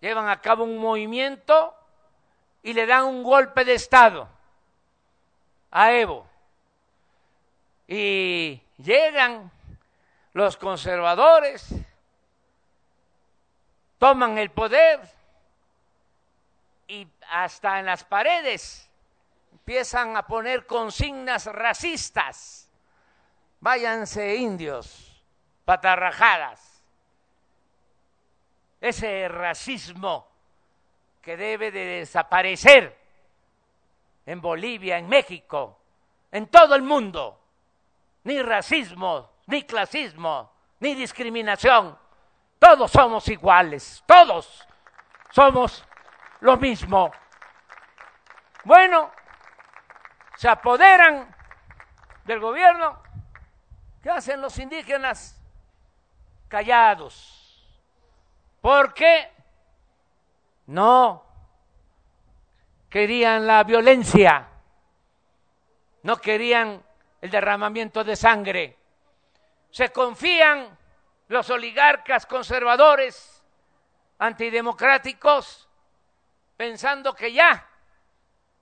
llevan 0.00 0.28
a 0.28 0.40
cabo 0.40 0.64
un 0.64 0.78
movimiento 0.78 1.76
y 2.64 2.72
le 2.72 2.86
dan 2.86 3.04
un 3.04 3.22
golpe 3.22 3.64
de 3.64 3.74
Estado 3.74 4.28
a 5.70 5.92
Evo. 5.92 6.26
Y 7.86 8.60
llegan 8.78 9.48
los 10.32 10.56
conservadores, 10.56 11.72
toman 13.98 14.38
el 14.38 14.50
poder 14.50 15.21
hasta 17.30 17.78
en 17.78 17.86
las 17.86 18.04
paredes 18.04 18.90
empiezan 19.52 20.16
a 20.16 20.26
poner 20.26 20.66
consignas 20.66 21.46
racistas. 21.46 22.70
Váyanse 23.60 24.36
indios, 24.36 25.22
patarrajadas. 25.64 26.82
Ese 28.80 29.28
racismo 29.28 30.28
que 31.20 31.36
debe 31.36 31.70
de 31.70 31.84
desaparecer 31.84 32.98
en 34.26 34.40
Bolivia, 34.40 34.98
en 34.98 35.08
México, 35.08 35.78
en 36.32 36.48
todo 36.48 36.74
el 36.74 36.82
mundo. 36.82 37.38
Ni 38.24 38.42
racismo, 38.42 39.30
ni 39.46 39.62
clasismo, 39.62 40.52
ni 40.80 40.94
discriminación. 40.94 41.96
Todos 42.58 42.90
somos 42.90 43.28
iguales, 43.28 44.02
todos 44.06 44.66
somos 45.30 45.84
lo 46.42 46.56
mismo. 46.56 47.10
Bueno, 48.64 49.10
se 50.36 50.48
apoderan 50.48 51.34
del 52.24 52.40
gobierno. 52.40 53.00
¿Qué 54.02 54.10
hacen 54.10 54.40
los 54.40 54.58
indígenas? 54.58 55.40
Callados. 56.48 57.72
¿Por 58.60 58.92
qué? 58.92 59.32
No 60.66 61.24
querían 62.90 63.46
la 63.46 63.64
violencia, 63.64 64.48
no 66.02 66.16
querían 66.18 66.82
el 67.20 67.30
derramamiento 67.30 68.04
de 68.04 68.16
sangre. 68.16 68.78
Se 69.70 69.90
confían 69.90 70.76
los 71.28 71.48
oligarcas 71.50 72.26
conservadores, 72.26 73.42
antidemocráticos, 74.18 75.68
pensando 76.56 77.14
que 77.14 77.32
ya 77.32 77.68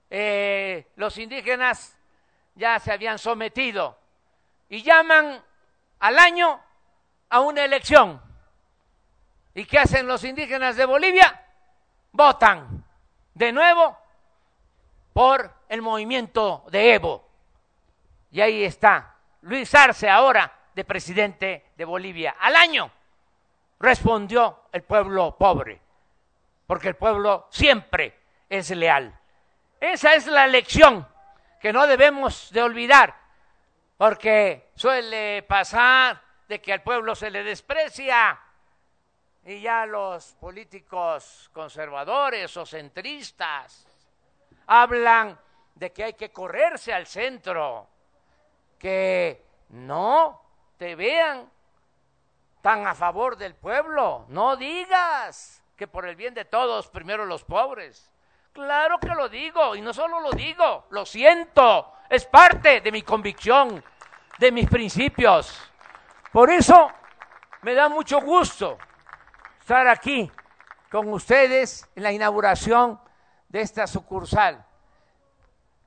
eh, 0.09 0.91
los 0.97 1.17
indígenas 1.19 1.97
ya 2.55 2.79
se 2.79 2.93
habían 2.93 3.19
sometido 3.19 3.99
y 4.69 4.83
llaman 4.83 5.43
al 6.01 6.19
año 6.19 6.61
a 7.29 7.41
una 7.41 7.65
elección. 7.65 8.21
¿Y 9.55 9.65
qué 9.65 9.79
hacen 9.79 10.07
los 10.07 10.25
indígenas 10.25 10.77
de 10.77 10.85
Bolivia? 10.85 11.45
Votan 12.13 12.85
de 13.35 13.53
nuevo 13.53 13.97
por 15.13 15.53
el 15.69 15.83
movimiento 15.83 16.65
de 16.71 16.95
Evo. 16.95 17.29
Y 18.31 18.41
ahí 18.41 18.65
está 18.65 19.17
Luis 19.43 19.75
Arce 19.75 20.09
ahora 20.09 20.53
de 20.75 20.85
presidente 20.85 21.73
de 21.77 21.85
Bolivia. 21.85 22.37
Al 22.39 22.57
año 22.57 22.91
respondió 23.79 24.65
el 24.73 24.83
pueblo 24.83 25.37
pobre, 25.37 25.81
porque 26.71 26.87
el 26.87 26.95
pueblo 26.95 27.49
siempre 27.51 28.17
es 28.49 28.71
leal. 28.71 29.13
Esa 29.81 30.15
es 30.15 30.29
la 30.29 30.47
lección 30.47 31.05
que 31.61 31.73
no 31.73 31.85
debemos 31.89 32.53
de 32.53 32.63
olvidar, 32.63 33.13
porque 33.97 34.71
suele 34.77 35.43
pasar 35.43 36.23
de 36.47 36.61
que 36.61 36.73
al 36.73 36.85
pueblo 36.85 37.17
se 37.17 37.29
le 37.29 37.43
desprecia 37.43 38.39
y 39.45 39.63
ya 39.63 39.85
los 39.85 40.35
políticos 40.35 41.51
conservadores 41.53 42.57
o 42.57 42.65
centristas 42.65 43.85
hablan 44.69 45.37
de 45.75 45.91
que 45.91 46.05
hay 46.05 46.13
que 46.13 46.31
correrse 46.31 46.93
al 46.93 47.09
centro, 47.09 47.89
que 48.79 49.45
no 49.71 50.41
te 50.77 50.95
vean 50.95 51.51
tan 52.63 52.87
a 52.87 52.95
favor 52.95 53.37
del 53.37 53.57
pueblo, 53.57 54.27
no 54.29 54.55
digas 54.55 55.60
que 55.81 55.89
por 55.89 56.05
el 56.05 56.15
bien 56.15 56.35
de 56.35 56.45
todos, 56.45 56.89
primero 56.89 57.25
los 57.25 57.43
pobres. 57.43 58.13
Claro 58.53 58.99
que 59.01 59.09
lo 59.09 59.31
digo, 59.31 59.75
y 59.75 59.81
no 59.81 59.95
solo 59.95 60.21
lo 60.21 60.31
digo, 60.33 60.85
lo 60.91 61.07
siento, 61.07 61.95
es 62.11 62.27
parte 62.27 62.83
de 62.83 62.93
mi 62.93 63.01
convicción, 63.01 63.83
de 64.39 64.53
mis 64.53 64.69
principios. 64.69 65.59
Por 66.33 66.51
eso 66.51 66.93
me 67.63 67.73
da 67.73 67.89
mucho 67.89 68.21
gusto 68.21 68.77
estar 69.59 69.89
aquí 69.89 70.31
con 70.91 71.11
ustedes 71.15 71.89
en 71.97 72.03
la 72.03 72.13
inauguración 72.13 73.01
de 73.49 73.63
esta 73.63 73.87
sucursal. 73.87 74.63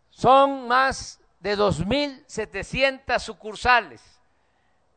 Son 0.10 0.68
más 0.68 1.22
de 1.40 1.56
2.700 1.56 3.20
sucursales 3.20 4.20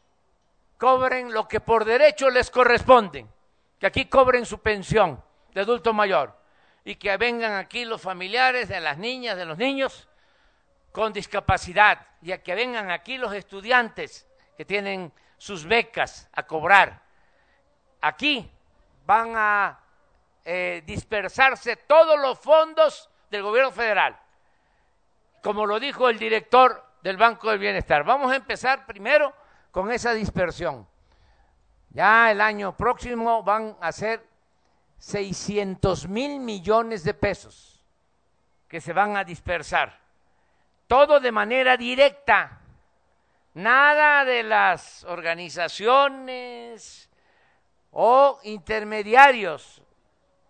cobren 0.78 1.34
lo 1.34 1.48
que 1.48 1.60
por 1.60 1.84
derecho 1.84 2.30
les 2.30 2.50
corresponde, 2.50 3.28
que 3.78 3.88
aquí 3.88 4.06
cobren 4.06 4.46
su 4.46 4.60
pensión 4.60 5.22
de 5.54 5.62
adulto 5.62 5.92
mayor, 5.92 6.34
y 6.86 6.96
que 6.96 7.16
vengan 7.18 7.54
aquí 7.54 7.84
los 7.84 8.02
familiares 8.02 8.70
de 8.70 8.80
las 8.80 8.98
niñas, 8.98 9.36
de 9.36 9.46
los 9.46 9.58
niños, 9.58 10.08
con 10.94 11.12
discapacidad 11.12 12.08
y 12.22 12.32
a 12.32 12.42
que 12.42 12.56
vengan 12.56 12.90
aquí 12.92 13.18
los 13.18 13.34
estudiantes 13.34 14.28
que 14.58 14.66
tienen 14.66 15.12
sus 15.38 15.66
becas 15.66 16.30
a 16.34 16.44
cobrar. 16.44 17.02
Aquí 18.02 18.50
van 19.06 19.34
a 19.36 19.80
eh, 20.46 20.84
dispersarse 20.86 21.76
todos 21.76 22.18
los 22.18 22.40
fondos 22.40 23.09
del 23.30 23.44
gobierno 23.44 23.72
federal, 23.72 24.18
como 25.44 25.66
lo 25.66 25.80
dijo 25.80 26.10
el 26.10 26.20
director 26.20 26.86
del 27.02 27.18
Banco 27.18 27.50
del 27.50 27.60
Bienestar. 27.60 28.04
Vamos 28.04 28.32
a 28.32 28.36
empezar 28.36 28.86
primero 28.86 29.34
con 29.72 29.92
esa 29.92 30.14
dispersión. 30.14 30.88
Ya 31.92 32.32
el 32.32 32.42
año 32.42 32.76
próximo 32.76 33.44
van 33.44 33.76
a 33.82 33.92
ser 33.92 34.26
600 35.00 36.08
mil 36.08 36.40
millones 36.40 37.04
de 37.04 37.14
pesos 37.14 37.84
que 38.68 38.82
se 38.82 38.94
van 38.94 39.18
a 39.18 39.24
dispersar 39.24 40.00
todo 40.90 41.20
de 41.20 41.32
manera 41.32 41.78
directa, 41.78 42.62
nada 43.54 44.26
de 44.26 44.42
las 44.42 45.04
organizaciones 45.04 47.08
o 47.92 48.40
intermediarios, 48.42 49.84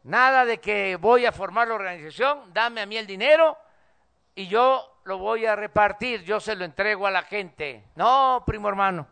nada 0.04 0.46
de 0.46 0.60
que 0.60 0.96
voy 0.96 1.26
a 1.26 1.32
formar 1.32 1.68
la 1.68 1.76
organización, 1.76 2.54
dame 2.54 2.82
a 2.82 2.86
mí 2.86 2.98
el 2.98 3.08
dinero 3.08 3.58
y 4.36 4.48
yo 4.48 5.02
lo 5.04 5.18
voy 5.18 5.46
a 5.46 5.56
repartir, 5.56 6.24
yo 6.24 6.40
se 6.40 6.56
lo 6.56 6.66
entrego 6.66 7.08
a 7.08 7.12
la 7.12 7.24
gente. 7.24 7.86
No, 7.96 8.44
primo 8.46 8.70
hermano, 8.70 9.08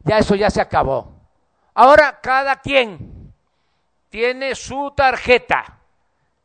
ya 0.00 0.18
eso 0.18 0.34
ya 0.34 0.50
se 0.50 0.60
acabó. 0.60 1.12
Ahora 1.74 2.20
cada 2.20 2.56
quien 2.60 3.32
tiene 4.08 4.54
su 4.54 4.92
tarjeta 4.96 5.78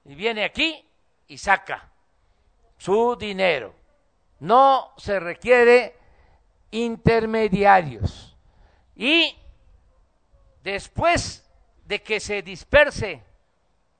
y 0.06 0.16
viene 0.16 0.44
aquí 0.44 0.86
y 1.28 1.38
saca 1.38 1.90
su 2.78 3.16
dinero 3.16 3.82
no 4.42 4.92
se 4.98 5.20
requiere 5.20 5.96
intermediarios. 6.72 8.36
Y 8.96 9.36
después 10.64 11.48
de 11.86 12.02
que 12.02 12.20
se 12.20 12.42
disperse 12.42 13.24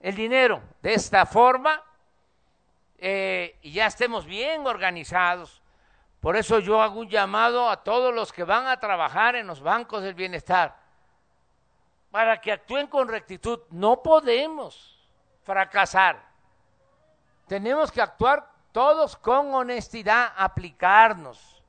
el 0.02 0.16
dinero. 0.16 0.62
De 0.82 0.94
esta 0.94 1.26
forma, 1.26 1.82
eh, 2.98 3.58
y 3.62 3.72
ya 3.72 3.86
estemos 3.86 4.26
bien 4.26 4.66
organizados, 4.68 5.62
por 6.20 6.36
eso 6.36 6.60
yo 6.60 6.82
hago 6.82 7.00
un 7.00 7.10
llamado 7.10 7.70
a 7.70 7.84
todos 7.84 8.14
los 8.14 8.32
que 8.32 8.44
van 8.44 8.68
a 8.68 8.80
trabajar 8.80 9.36
en 9.36 9.48
los 9.48 9.62
bancos 9.62 10.04
del 10.04 10.14
bienestar, 10.14 10.76
para 12.12 12.40
que 12.42 12.52
actúen 12.52 12.88
con 12.88 13.08
rectitud. 13.08 13.62
No 13.70 14.04
podemos 14.04 15.00
fracasar. 15.44 16.22
Tenemos 17.48 17.92
que 17.92 18.02
actuar 18.02 18.48
todos 18.72 19.16
con 19.16 19.54
honestidad 19.54 20.34
aplicarnos, 20.38 21.64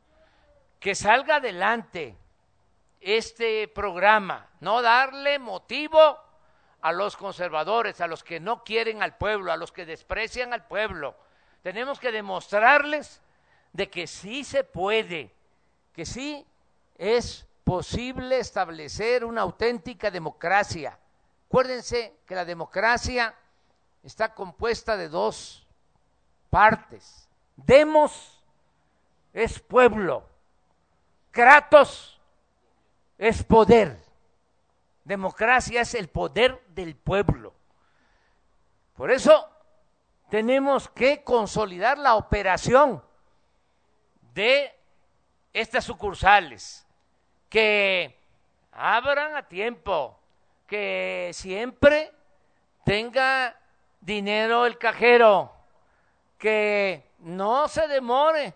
que 0.79 0.95
salga 0.95 1.37
adelante 1.37 2.17
este 3.01 3.69
programa, 3.69 4.49
no 4.61 4.83
darle 4.83 5.39
motivo 5.39 6.19
a 6.83 6.93
los 6.93 7.17
conservadores, 7.17 8.01
a 8.01 8.09
los 8.09 8.25
que 8.25 8.41
no 8.41 8.65
quieren 8.65 9.03
al 9.03 9.17
pueblo, 9.17 9.53
a 9.53 9.57
los 9.57 9.73
que 9.73 9.87
desprecian 9.87 10.53
al 10.53 10.67
pueblo. 10.67 11.17
Tenemos 11.63 12.01
que 12.01 12.11
demostrarles 12.11 13.21
de 13.73 13.89
que 13.89 14.07
sí 14.07 14.45
se 14.45 14.65
puede, 14.65 15.33
que 15.95 16.05
sí 16.05 16.45
es 16.99 17.47
posible 17.63 18.39
establecer 18.39 19.25
una 19.25 19.43
auténtica 19.43 20.11
democracia. 20.11 20.99
Acuérdense 21.47 22.17
que 22.27 22.35
la 22.35 22.45
democracia 22.45 23.35
está 24.03 24.35
compuesta 24.35 24.97
de 24.97 25.09
dos 25.09 25.65
partes. 26.51 27.29
Demos 27.55 28.43
es 29.33 29.61
pueblo, 29.61 30.25
Kratos 31.31 32.21
es 33.19 33.45
poder. 33.45 34.12
Democracia 35.05 35.81
es 35.81 35.95
el 35.95 36.09
poder 36.09 36.63
del 36.69 36.95
pueblo. 36.95 37.55
Por 38.95 39.11
eso 39.11 39.49
tenemos 40.31 40.89
que 40.89 41.23
consolidar 41.25 41.99
la 41.99 42.15
operación 42.15 43.03
de 44.35 44.75
estas 45.53 45.85
sucursales, 45.85 46.87
que 47.49 48.19
abran 48.73 49.37
a 49.37 49.47
tiempo, 49.47 50.19
que 50.67 51.31
siempre 51.35 52.13
tenga 52.85 53.55
dinero 54.01 54.65
el 54.65 54.79
cajero, 54.79 55.53
que 56.39 57.11
no 57.19 57.69
se 57.69 57.87
demore 57.89 58.55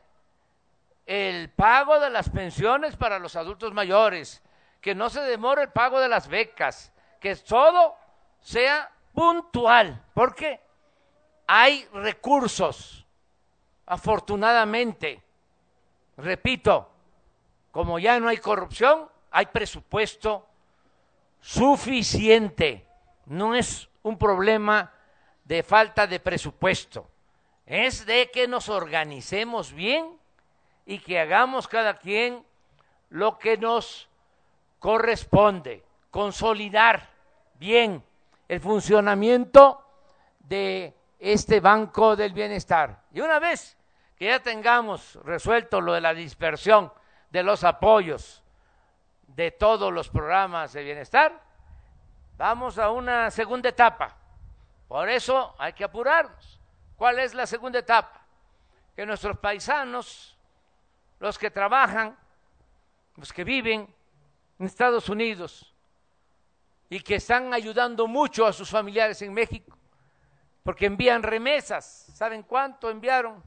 el 1.05 1.51
pago 1.51 2.01
de 2.01 2.11
las 2.11 2.31
pensiones 2.31 2.97
para 2.97 3.19
los 3.19 3.37
adultos 3.37 3.73
mayores, 3.73 4.43
que 4.87 4.95
no 4.95 5.11
se 5.11 5.21
demore 5.23 5.63
el 5.63 5.71
pago 5.71 5.99
de 5.99 6.09
las 6.09 6.29
becas, 6.29 6.93
que 7.19 7.35
todo 7.35 7.97
sea 8.39 8.89
puntual, 9.13 10.01
porque 10.15 10.61
hay 11.45 11.89
recursos, 11.93 13.05
afortunadamente, 13.85 15.21
repito, 16.17 16.89
como 17.73 17.99
ya 17.99 18.21
no 18.21 18.29
hay 18.29 18.37
corrupción, 18.37 19.11
hay 19.33 19.47
presupuesto 19.47 20.47
suficiente. 21.41 22.87
No 23.25 23.57
es 23.57 23.89
un 24.05 24.17
problema 24.17 24.93
de 25.43 25.65
falta 25.65 26.07
de 26.07 26.21
presupuesto, 26.21 27.11
es 27.67 28.07
de 28.07 28.31
que 28.31 28.47
nos 28.47 28.69
organicemos 28.69 29.73
bien 29.73 30.17
y 30.85 31.01
que 31.01 31.19
hagamos 31.19 31.67
cada 31.67 31.99
quien 31.99 32.47
lo 33.11 33.37
que 33.41 33.59
nos 33.59 34.06
corresponde, 34.87 35.85
consolidar 36.13 37.11
bien 37.55 38.05
el 38.47 38.61
funcionamiento 38.61 39.85
de 40.39 40.97
este 41.19 41.59
Banco 41.59 42.15
del 42.15 42.33
Bienestar. 42.33 43.03
Y 43.11 43.21
una 43.21 43.41
vez 43.41 43.77
que 44.17 44.27
ya 44.27 44.39
tengamos 44.39 45.19
resuelto 45.25 45.81
lo 45.81 45.93
de 45.93 46.01
la 46.01 46.15
dispersión 46.15 46.93
de 47.31 47.43
los 47.43 47.65
apoyos 47.65 48.45
de 49.27 49.51
todos 49.51 49.93
los 49.93 50.09
programas 50.09 50.73
de 50.73 50.85
bienestar, 50.85 51.33
vamos 52.37 52.79
a 52.79 52.93
una 52.93 53.29
segunda 53.33 53.71
etapa. 53.71 54.17
Por 54.87 55.09
eso 55.09 55.57
hay 55.59 55.73
que 55.73 55.83
apurarnos. 55.83 56.61
¿Cuál 56.95 57.19
es 57.19 57.35
la 57.35 57.49
segunda 57.49 57.81
etapa? 57.81 58.21
Que 58.95 59.05
nuestros 59.05 59.37
paisanos, 59.39 60.39
los 61.19 61.37
que 61.37 61.51
trabajan, 61.51 62.17
los 63.17 63.33
que 63.33 63.43
viven 63.43 63.96
en 64.59 64.67
Estados 64.67 65.09
Unidos 65.09 65.73
y 66.89 67.01
que 67.01 67.17
están 67.17 67.53
ayudando 67.53 68.07
mucho 68.07 68.47
a 68.47 68.53
sus 68.53 68.71
familiares 68.71 69.21
en 69.23 69.33
México, 69.33 69.77
porque 70.63 70.87
envían 70.87 71.23
remesas. 71.23 71.85
¿Saben 72.15 72.43
cuánto 72.43 72.89
enviaron 72.91 73.43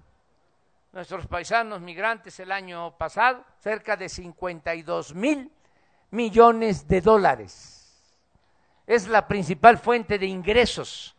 nuestros 0.92 1.26
paisanos 1.28 1.82
migrantes 1.82 2.40
el 2.40 2.52
año 2.52 2.98
pasado? 2.98 3.44
Cerca 3.60 3.96
de 3.96 4.10
52 4.10 5.16
mil 5.16 5.52
millones 6.12 6.88
de 6.88 7.02
dólares. 7.02 7.76
Es 8.86 9.08
la 9.08 9.28
principal 9.28 9.78
fuente 9.78 10.18
de 10.18 10.26
ingresos 10.26 11.16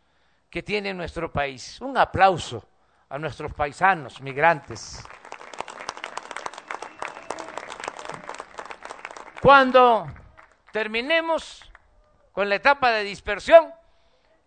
que 0.49 0.61
tiene 0.61 0.93
nuestro 0.93 1.31
país. 1.31 1.79
Un 1.81 1.97
aplauso 1.97 2.63
a 3.09 3.17
nuestros 3.17 3.53
paisanos 3.53 4.21
migrantes. 4.21 5.03
Cuando 9.41 10.07
terminemos 10.71 11.67
con 12.31 12.47
la 12.47 12.55
etapa 12.55 12.91
de 12.91 13.03
dispersión, 13.03 13.73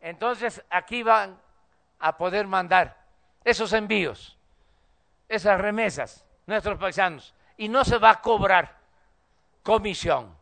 entonces 0.01 0.65
aquí 0.71 1.03
van 1.03 1.37
a 1.99 2.17
poder 2.17 2.47
mandar 2.47 2.97
esos 3.43 3.73
envíos, 3.73 4.39
esas 5.29 5.61
remesas, 5.61 6.25
nuestros 6.47 6.79
paisanos, 6.79 7.35
y 7.57 7.69
no 7.69 7.85
se 7.85 7.99
va 7.99 8.11
a 8.11 8.21
cobrar 8.21 8.77
comisión. 9.65 10.33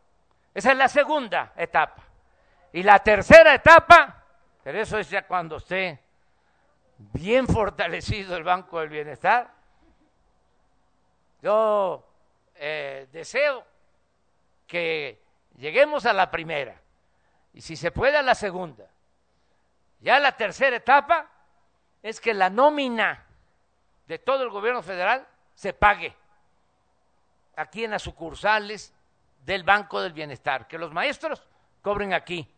Esa 0.53 0.73
es 0.73 0.77
la 0.77 0.87
segunda 0.87 1.53
etapa. 1.55 2.03
Y 2.73 2.83
la 2.83 2.99
tercera 2.99 3.55
etapa, 3.55 4.23
pero 4.63 4.79
eso 4.79 4.99
es 4.99 5.09
ya 5.09 5.25
cuando 5.25 5.57
esté 5.57 5.99
bien 7.11 7.47
fortalecido 7.47 8.37
el 8.37 8.43
Banco 8.43 8.79
del 8.79 8.89
Bienestar. 8.89 9.51
Yo 11.41 12.07
eh, 12.53 13.07
deseo 13.11 13.72
que 14.73 15.21
lleguemos 15.59 16.07
a 16.07 16.13
la 16.13 16.31
primera 16.31 16.81
y 17.53 17.61
si 17.61 17.75
se 17.75 17.91
puede 17.91 18.17
a 18.17 18.23
la 18.23 18.33
segunda. 18.33 18.89
Ya 19.99 20.17
la 20.17 20.31
tercera 20.35 20.77
etapa 20.77 21.29
es 22.01 22.19
que 22.19 22.33
la 22.33 22.49
nómina 22.49 23.23
de 24.07 24.17
todo 24.17 24.41
el 24.41 24.49
gobierno 24.49 24.81
federal 24.81 25.27
se 25.53 25.73
pague 25.73 26.15
aquí 27.55 27.83
en 27.83 27.91
las 27.91 28.01
sucursales 28.01 28.95
del 29.45 29.61
Banco 29.61 30.01
del 30.01 30.11
Bienestar, 30.11 30.67
que 30.67 30.79
los 30.79 30.91
maestros 30.91 31.43
cobren 31.83 32.11
aquí, 32.11 32.51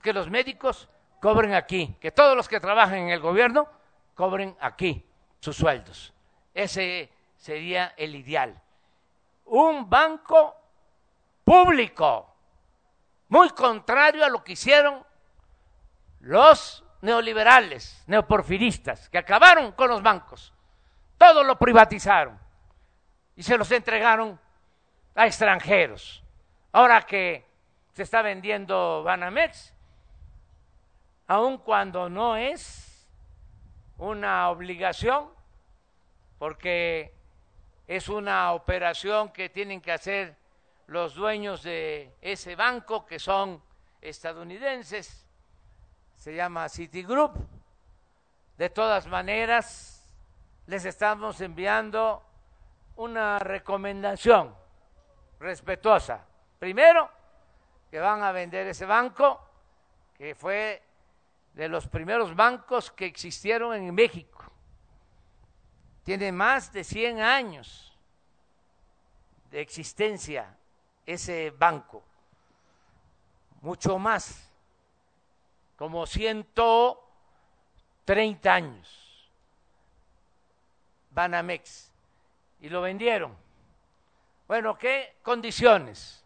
que 0.00 0.12
los 0.12 0.30
médicos 0.30 0.88
cobren 1.20 1.52
aquí, 1.52 1.96
que 2.00 2.12
todos 2.12 2.36
los 2.36 2.48
que 2.48 2.60
trabajan 2.60 2.98
en 2.98 3.08
el 3.08 3.18
gobierno 3.18 3.68
cobren 4.14 4.56
aquí 4.60 5.04
sus 5.40 5.56
sueldos. 5.56 6.12
Ese 6.54 7.10
sería 7.36 7.92
el 7.96 8.14
ideal. 8.14 8.56
Un 9.46 9.90
banco 9.90 10.65
público, 11.46 12.34
muy 13.28 13.50
contrario 13.50 14.24
a 14.24 14.28
lo 14.28 14.42
que 14.42 14.54
hicieron 14.54 15.06
los 16.18 16.84
neoliberales, 17.02 18.02
neoporfiristas, 18.08 19.08
que 19.08 19.18
acabaron 19.18 19.70
con 19.70 19.88
los 19.88 20.02
bancos. 20.02 20.52
Todo 21.16 21.44
lo 21.44 21.56
privatizaron 21.56 22.36
y 23.36 23.44
se 23.44 23.56
los 23.56 23.70
entregaron 23.70 24.40
a 25.14 25.26
extranjeros. 25.26 26.20
Ahora 26.72 27.02
que 27.02 27.46
se 27.92 28.02
está 28.02 28.22
vendiendo 28.22 29.04
Banamex, 29.04 29.72
aun 31.28 31.58
cuando 31.58 32.08
no 32.08 32.36
es 32.36 33.06
una 33.98 34.50
obligación, 34.50 35.30
porque 36.40 37.14
es 37.86 38.08
una 38.08 38.50
operación 38.50 39.28
que 39.28 39.48
tienen 39.48 39.80
que 39.80 39.92
hacer 39.92 40.36
los 40.86 41.14
dueños 41.14 41.62
de 41.62 42.16
ese 42.20 42.54
banco, 42.54 43.04
que 43.04 43.18
son 43.18 43.62
estadounidenses, 44.00 45.26
se 46.16 46.34
llama 46.34 46.68
Citigroup. 46.68 47.36
De 48.56 48.70
todas 48.70 49.06
maneras, 49.06 50.04
les 50.66 50.84
estamos 50.84 51.40
enviando 51.40 52.22
una 52.96 53.38
recomendación 53.38 54.54
respetuosa. 55.38 56.24
Primero, 56.58 57.10
que 57.90 57.98
van 57.98 58.22
a 58.22 58.32
vender 58.32 58.66
ese 58.66 58.86
banco, 58.86 59.40
que 60.14 60.34
fue 60.34 60.82
de 61.52 61.68
los 61.68 61.86
primeros 61.88 62.34
bancos 62.34 62.90
que 62.90 63.06
existieron 63.06 63.74
en 63.74 63.94
México. 63.94 64.44
Tiene 66.04 66.30
más 66.32 66.72
de 66.72 66.84
100 66.84 67.20
años 67.20 67.98
de 69.50 69.60
existencia 69.60 70.56
ese 71.06 71.50
banco, 71.50 72.02
mucho 73.62 73.98
más, 73.98 74.50
como 75.76 76.06
130 76.06 78.52
años, 78.52 79.30
Banamex, 81.10 81.90
y 82.60 82.68
lo 82.68 82.82
vendieron. 82.82 83.34
Bueno, 84.48 84.76
¿qué 84.76 85.16
condiciones? 85.22 86.24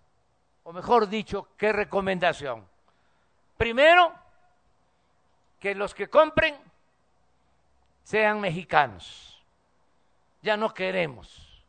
O 0.64 0.72
mejor 0.72 1.08
dicho, 1.08 1.48
¿qué 1.56 1.72
recomendación? 1.72 2.66
Primero, 3.56 4.12
que 5.58 5.74
los 5.74 5.94
que 5.94 6.08
compren 6.08 6.56
sean 8.02 8.40
mexicanos. 8.40 9.42
Ya 10.42 10.56
no 10.56 10.72
queremos, 10.72 11.62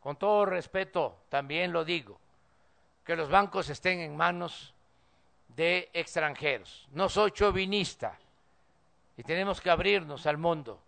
con 0.00 0.16
todo 0.16 0.46
respeto 0.46 1.24
también 1.28 1.72
lo 1.72 1.84
digo, 1.84 2.20
que 3.04 3.16
los 3.16 3.28
bancos 3.28 3.68
estén 3.68 4.00
en 4.00 4.16
manos 4.16 4.74
de 5.48 5.90
extranjeros. 5.92 6.88
No 6.92 7.08
soy 7.08 7.32
chauvinista 7.32 8.18
y 9.16 9.22
tenemos 9.22 9.60
que 9.60 9.70
abrirnos 9.70 10.26
al 10.26 10.38
mundo, 10.38 10.80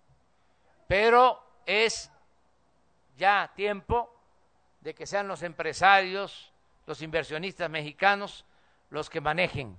pero 0.87 1.42
es 1.66 2.11
ya 3.16 3.50
tiempo 3.55 4.14
de 4.81 4.94
que 4.94 5.07
sean 5.07 5.29
los 5.29 5.42
empresarios, 5.42 6.53
los 6.87 7.03
inversionistas 7.03 7.70
mexicanos, 7.70 8.44
los 8.90 9.09
que 9.09 9.20
manejen 9.20 9.77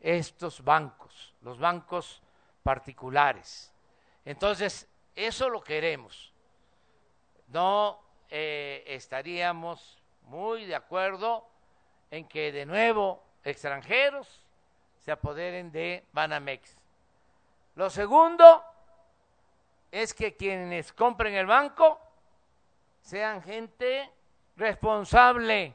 estos 0.00 0.62
bancos, 0.62 1.34
los 1.42 1.58
bancos 1.58 2.22
particulares. 2.62 3.72
Entonces, 4.24 4.88
eso 5.14 5.48
lo 5.48 5.62
queremos. 5.62 6.32
No 7.48 8.00
eh, 8.30 8.84
estaríamos 8.86 10.01
muy 10.24 10.64
de 10.64 10.74
acuerdo 10.74 11.46
en 12.10 12.26
que 12.26 12.52
de 12.52 12.66
nuevo 12.66 13.22
extranjeros 13.44 14.42
se 14.98 15.12
apoderen 15.12 15.72
de 15.72 16.04
Banamex. 16.12 16.76
Lo 17.74 17.90
segundo 17.90 18.62
es 19.90 20.14
que 20.14 20.36
quienes 20.36 20.92
compren 20.92 21.34
el 21.34 21.46
banco 21.46 22.00
sean 23.00 23.42
gente 23.42 24.10
responsable 24.56 25.74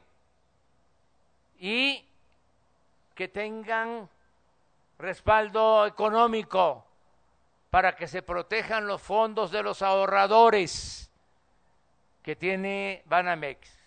y 1.58 2.04
que 3.14 3.28
tengan 3.28 4.08
respaldo 4.98 5.86
económico 5.86 6.84
para 7.70 7.94
que 7.94 8.06
se 8.06 8.22
protejan 8.22 8.86
los 8.86 9.02
fondos 9.02 9.50
de 9.50 9.62
los 9.62 9.82
ahorradores 9.82 11.10
que 12.22 12.36
tiene 12.36 13.02
Banamex. 13.06 13.77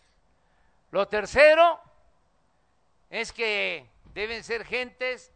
Lo 0.91 1.07
tercero 1.07 1.79
es 3.09 3.31
que 3.31 3.89
deben 4.13 4.43
ser 4.43 4.65
gentes 4.65 5.31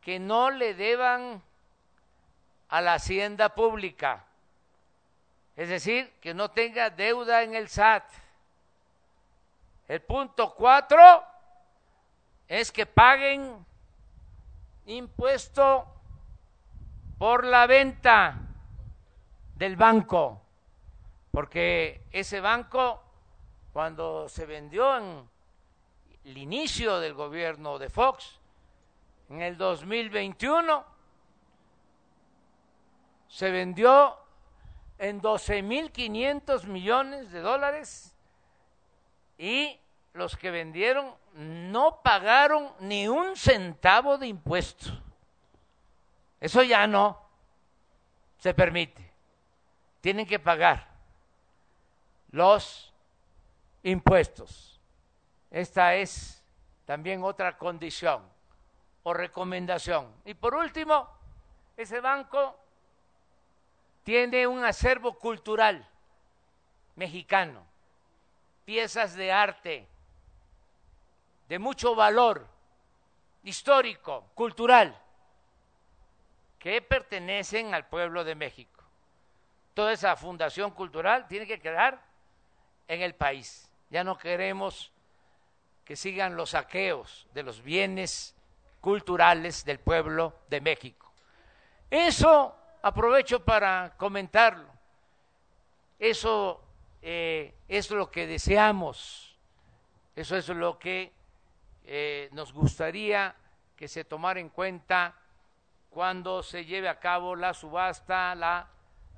que 0.00 0.18
no 0.18 0.50
le 0.50 0.74
deban 0.74 1.42
a 2.68 2.80
la 2.80 2.94
hacienda 2.94 3.54
pública, 3.54 4.24
es 5.56 5.68
decir, 5.68 6.12
que 6.20 6.32
no 6.32 6.50
tenga 6.52 6.88
deuda 6.90 7.42
en 7.42 7.54
el 7.54 7.68
SAT. 7.68 8.04
El 9.88 10.00
punto 10.02 10.54
cuatro 10.54 11.24
es 12.46 12.70
que 12.70 12.86
paguen 12.86 13.66
impuesto 14.86 15.86
por 17.18 17.44
la 17.44 17.66
venta 17.66 18.36
del 19.56 19.76
banco, 19.76 20.40
porque 21.32 22.02
ese 22.12 22.40
banco, 22.40 23.02
cuando 23.72 24.28
se 24.28 24.46
vendió 24.46 24.96
en 24.96 25.28
el 26.24 26.38
inicio 26.38 26.98
del 26.98 27.14
gobierno 27.14 27.78
de 27.78 27.88
Fox, 27.88 28.38
en 29.28 29.42
el 29.42 29.56
2021, 29.56 30.84
se 33.28 33.50
vendió 33.50 34.16
en 34.98 35.22
12.500 35.22 36.64
millones 36.64 37.30
de 37.30 37.40
dólares 37.40 38.14
y 39.38 39.78
los 40.12 40.36
que 40.36 40.50
vendieron 40.50 41.14
no 41.34 42.02
pagaron 42.02 42.72
ni 42.80 43.06
un 43.06 43.36
centavo 43.36 44.18
de 44.18 44.26
impuestos. 44.26 44.92
Eso 46.40 46.62
ya 46.62 46.86
no 46.86 47.22
se 48.38 48.52
permite. 48.52 49.10
Tienen 50.00 50.26
que 50.26 50.38
pagar 50.38 50.88
los 52.30 52.89
impuestos. 53.82 54.80
Esta 55.50 55.94
es 55.94 56.44
también 56.84 57.22
otra 57.22 57.56
condición 57.56 58.22
o 59.02 59.14
recomendación. 59.14 60.12
Y 60.24 60.34
por 60.34 60.54
último, 60.54 61.08
ese 61.76 62.00
banco 62.00 62.58
tiene 64.02 64.46
un 64.46 64.64
acervo 64.64 65.18
cultural 65.18 65.86
mexicano, 66.96 67.64
piezas 68.64 69.14
de 69.14 69.32
arte 69.32 69.88
de 71.48 71.58
mucho 71.58 71.94
valor 71.94 72.46
histórico, 73.42 74.30
cultural, 74.34 74.96
que 76.58 76.82
pertenecen 76.82 77.74
al 77.74 77.88
pueblo 77.88 78.22
de 78.22 78.34
México. 78.34 78.84
Toda 79.74 79.92
esa 79.92 80.14
fundación 80.14 80.72
cultural 80.72 81.26
tiene 81.26 81.46
que 81.46 81.58
quedar 81.58 82.04
en 82.86 83.00
el 83.00 83.14
país. 83.14 83.69
Ya 83.90 84.04
no 84.04 84.16
queremos 84.16 84.92
que 85.84 85.96
sigan 85.96 86.36
los 86.36 86.50
saqueos 86.50 87.26
de 87.34 87.42
los 87.42 87.62
bienes 87.62 88.34
culturales 88.80 89.64
del 89.64 89.80
pueblo 89.80 90.34
de 90.48 90.60
México. 90.60 91.12
Eso 91.90 92.56
aprovecho 92.82 93.44
para 93.44 93.94
comentarlo. 93.96 94.68
Eso 95.98 96.62
eh, 97.02 97.54
es 97.68 97.90
lo 97.90 98.10
que 98.10 98.26
deseamos. 98.26 99.36
Eso 100.14 100.36
es 100.36 100.48
lo 100.48 100.78
que 100.78 101.12
eh, 101.84 102.28
nos 102.32 102.52
gustaría 102.52 103.34
que 103.76 103.88
se 103.88 104.04
tomara 104.04 104.40
en 104.40 104.50
cuenta 104.50 105.16
cuando 105.88 106.42
se 106.42 106.64
lleve 106.64 106.88
a 106.88 107.00
cabo 107.00 107.34
la 107.34 107.52
subasta, 107.52 108.34
la 108.34 108.68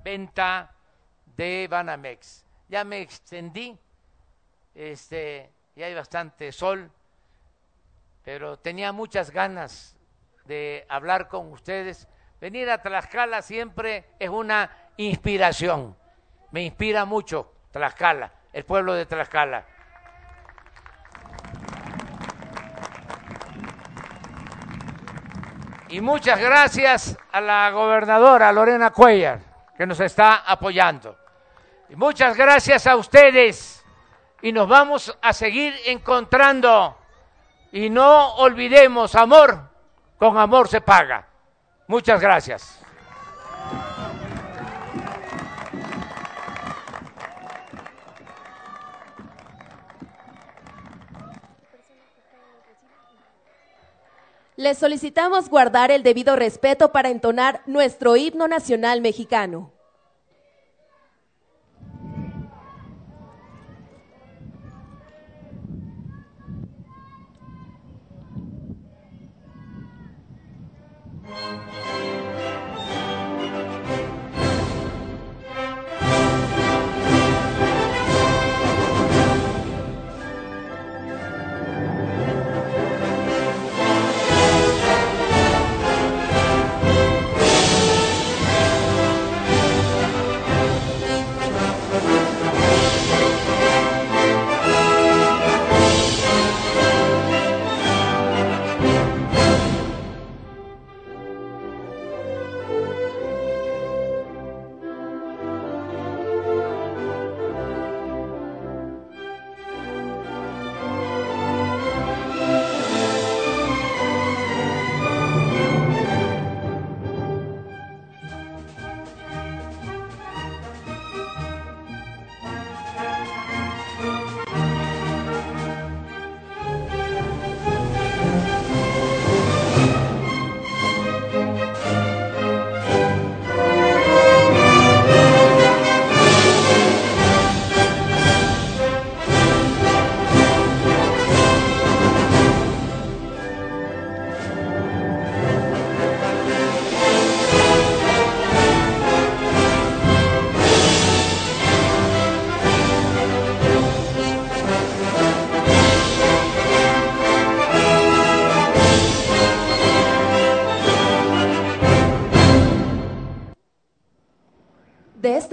venta 0.02 0.74
de 1.36 1.68
Banamex. 1.70 2.46
Ya 2.68 2.84
me 2.84 3.00
extendí, 3.00 3.76
este, 4.74 5.50
ya 5.76 5.86
hay 5.86 5.94
bastante 5.94 6.52
sol, 6.52 6.90
pero 8.24 8.58
tenía 8.58 8.92
muchas 8.92 9.30
ganas 9.30 9.96
de 10.44 10.86
hablar 10.88 11.28
con 11.28 11.52
ustedes. 11.52 12.08
Venir 12.40 12.70
a 12.70 12.78
Tlaxcala 12.78 13.42
siempre 13.42 14.04
es 14.18 14.28
una 14.28 14.70
inspiración. 14.96 15.96
Me 16.50 16.62
inspira 16.62 17.04
mucho 17.04 17.52
Tlaxcala, 17.70 18.32
el 18.52 18.64
pueblo 18.64 18.94
de 18.94 19.06
Tlaxcala. 19.06 19.66
Y 25.88 26.00
muchas 26.00 26.40
gracias 26.40 27.18
a 27.32 27.40
la 27.40 27.70
gobernadora 27.70 28.50
Lorena 28.50 28.90
Cuellar, 28.90 29.40
que 29.76 29.86
nos 29.86 30.00
está 30.00 30.36
apoyando. 30.36 31.18
Y 31.90 31.96
muchas 31.96 32.34
gracias 32.34 32.86
a 32.86 32.96
ustedes. 32.96 33.81
Y 34.42 34.52
nos 34.52 34.68
vamos 34.68 35.16
a 35.22 35.32
seguir 35.32 35.74
encontrando. 35.86 36.98
Y 37.70 37.88
no 37.88 38.34
olvidemos, 38.34 39.14
amor, 39.14 39.70
con 40.18 40.36
amor 40.36 40.68
se 40.68 40.80
paga. 40.80 41.26
Muchas 41.86 42.20
gracias. 42.20 42.82
Les 54.56 54.78
solicitamos 54.78 55.48
guardar 55.48 55.90
el 55.90 56.02
debido 56.02 56.36
respeto 56.36 56.92
para 56.92 57.08
entonar 57.08 57.62
nuestro 57.66 58.16
himno 58.16 58.46
nacional 58.46 59.00
mexicano. 59.00 59.72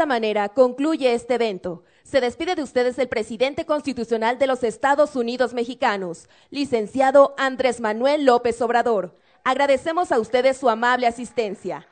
Manera 0.09 0.49
concluye 0.49 1.13
este 1.13 1.35
evento. 1.35 1.83
Se 2.03 2.19
despide 2.19 2.55
de 2.55 2.63
ustedes 2.63 2.99
el 2.99 3.07
presidente 3.07 3.65
constitucional 3.65 4.37
de 4.37 4.47
los 4.47 4.63
Estados 4.63 5.15
Unidos 5.15 5.53
mexicanos, 5.53 6.27
licenciado 6.49 7.33
Andrés 7.37 7.79
Manuel 7.79 8.25
López 8.25 8.61
Obrador. 8.61 9.15
Agradecemos 9.45 10.11
a 10.11 10.19
ustedes 10.19 10.57
su 10.57 10.67
amable 10.69 11.07
asistencia. 11.07 11.87